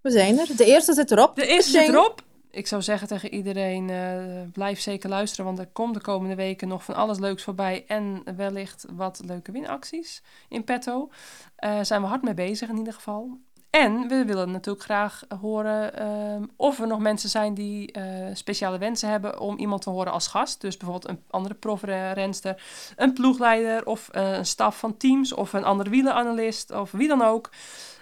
[0.00, 0.56] We zijn er.
[0.56, 1.36] De eerste zit erop.
[1.36, 2.22] De eerste zit erop.
[2.50, 6.68] Ik zou zeggen tegen iedereen, eh, blijf zeker luisteren, want er komt de komende weken
[6.68, 11.10] nog van alles leuks voorbij en wellicht wat leuke winacties in petto.
[11.56, 13.38] Eh zijn we hard mee bezig in ieder geval.
[13.74, 18.02] En we willen natuurlijk graag horen ehm, of er nog mensen zijn die eh,
[18.32, 20.60] speciale wensen hebben om iemand te horen als gast.
[20.60, 22.62] Dus bijvoorbeeld een andere profrenster,
[22.96, 27.22] een ploegleider of eh, een staf van teams of een andere wielenanalist of wie dan
[27.22, 27.50] ook.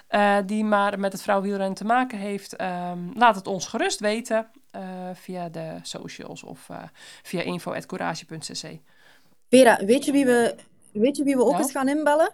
[0.09, 2.57] eh, die maar met het vrouwenwielrennen te maken heeft.
[2.57, 4.47] Ehm, laat het ons gerust weten
[5.15, 6.69] via de socials of
[7.23, 8.79] via info.courage.cc.
[9.49, 10.55] Vera, weet je wie we,
[10.93, 11.63] weet je wie we ook Nou?
[11.63, 12.31] eens gaan inbellen?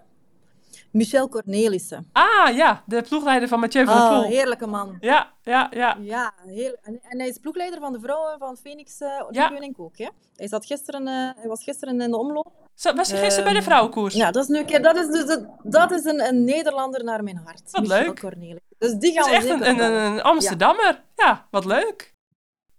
[0.91, 2.09] Michel Cornelissen.
[2.11, 4.29] Ah ja, de ploegleider van Mathieu van der Ah, Poel.
[4.29, 4.97] heerlijke man.
[4.99, 5.97] Ja, ja, ja.
[5.99, 9.51] Ja, heel, en, en hij is ploegleider van de vrouwen van Phoenix eh Ja.
[9.77, 9.97] Ook.
[9.97, 10.07] Hè?
[10.35, 12.51] Hij, zat gisteren, eh, hij was gisteren in de omloop.
[12.75, 14.13] Zo, was hij gisteren bij de Ehm, vrouwenkoers?
[14.15, 17.03] Ja, dat is, nu een keer, dat is, dus een- dat is een, een Nederlander
[17.03, 17.71] naar mijn hart.
[17.71, 18.19] Wat Michel leuk.
[18.19, 18.61] Cornelissen.
[18.77, 20.01] Dus die gaan Dat is echt een, een, bellen.
[20.11, 21.03] een Amsterdammer.
[21.15, 21.47] Ja.
[21.51, 22.13] wat leuk.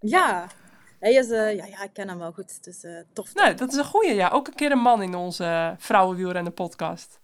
[0.01, 0.47] Ja,
[1.01, 1.31] hij is...
[1.31, 2.65] eh, ja, ja, ik ken hem wel goed.
[2.65, 3.35] Dus tof.
[3.35, 4.15] Nou, dat is een goeie.
[4.15, 7.21] Ja, ook een keer een man in onze uh, vrouwenwielrennen podcast.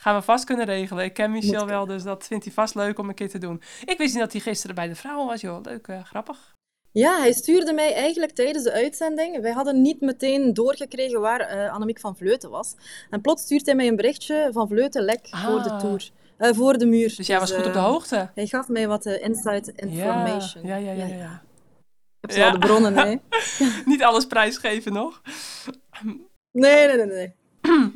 [0.00, 1.04] Gaan we vast kunnen regelen.
[1.04, 3.62] Ik ken Michel wel, dus dat vindt hij vast leuk om een keer te doen.
[3.84, 5.60] Ik wist niet dat hij gisteren bij de vrouwen was, joh.
[5.62, 6.54] Leuk, eh, grappig.
[6.92, 9.40] Ja, hij stuurde mij eigenlijk tijdens de uitzending.
[9.40, 12.74] Wij hadden niet meteen doorgekregen waar eh Annemiek van Vleuten was.
[13.10, 15.78] En plots stuurt hij mij een berichtje van Vleuten lek voor de Ah.
[15.80, 16.10] tour.
[16.36, 17.14] Eh, voor de muur.
[17.16, 18.30] Dus jij was goed op de hoogte.
[18.34, 20.66] Hij gaf mij wat inside information.
[20.66, 21.14] Ja, ja, ja, ja.
[21.16, 21.42] ja.
[22.20, 22.50] Ik heb Ja.
[22.50, 23.20] de bronnen, nee.
[23.84, 25.22] niet alles prijsgeven nog.
[26.52, 27.06] Nee, nee, nee.
[27.06, 27.34] nee.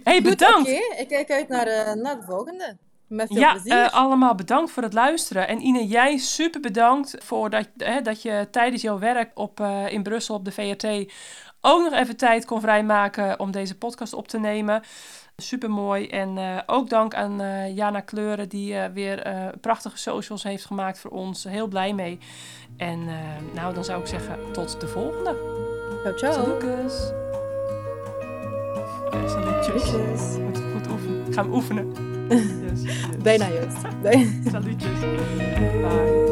[0.05, 0.69] Hey, bedankt.
[0.71, 2.77] Oké, ik kijk uit naar, eh, naar de volgende.
[3.07, 3.73] Met veel Ja, plezier.
[3.73, 5.49] eh, allemaal bedankt voor het luisteren.
[5.49, 9.93] En Ine, jij super bedankt voor dat, hè, dat je tijdens jouw werk op, eh,
[9.93, 11.13] in Brussel op de VRT
[11.61, 14.83] ook nog even tijd kon vrijmaken om deze podcast op te nemen.
[15.37, 16.09] Super mooi.
[16.09, 17.41] En ook dank aan
[17.75, 19.23] Jana Kleuren, die weer
[19.61, 21.45] prachtige socials heeft gemaakt voor ons.
[21.45, 22.19] Heel blij mee.
[22.77, 23.05] En
[23.55, 25.37] nou, dan zou ik zeggen, tot de volgende.
[26.17, 27.42] ciao, ciao.
[29.13, 29.83] Ja, salutjes.
[29.83, 30.39] Salutjes.
[30.45, 31.27] Moet goed oefenen.
[31.27, 31.87] Ik ga hem oefenen.
[32.33, 33.23] Yes, yes.
[33.23, 33.79] Bijna juist.
[34.51, 35.01] Salutjes.
[35.01, 36.32] Bye.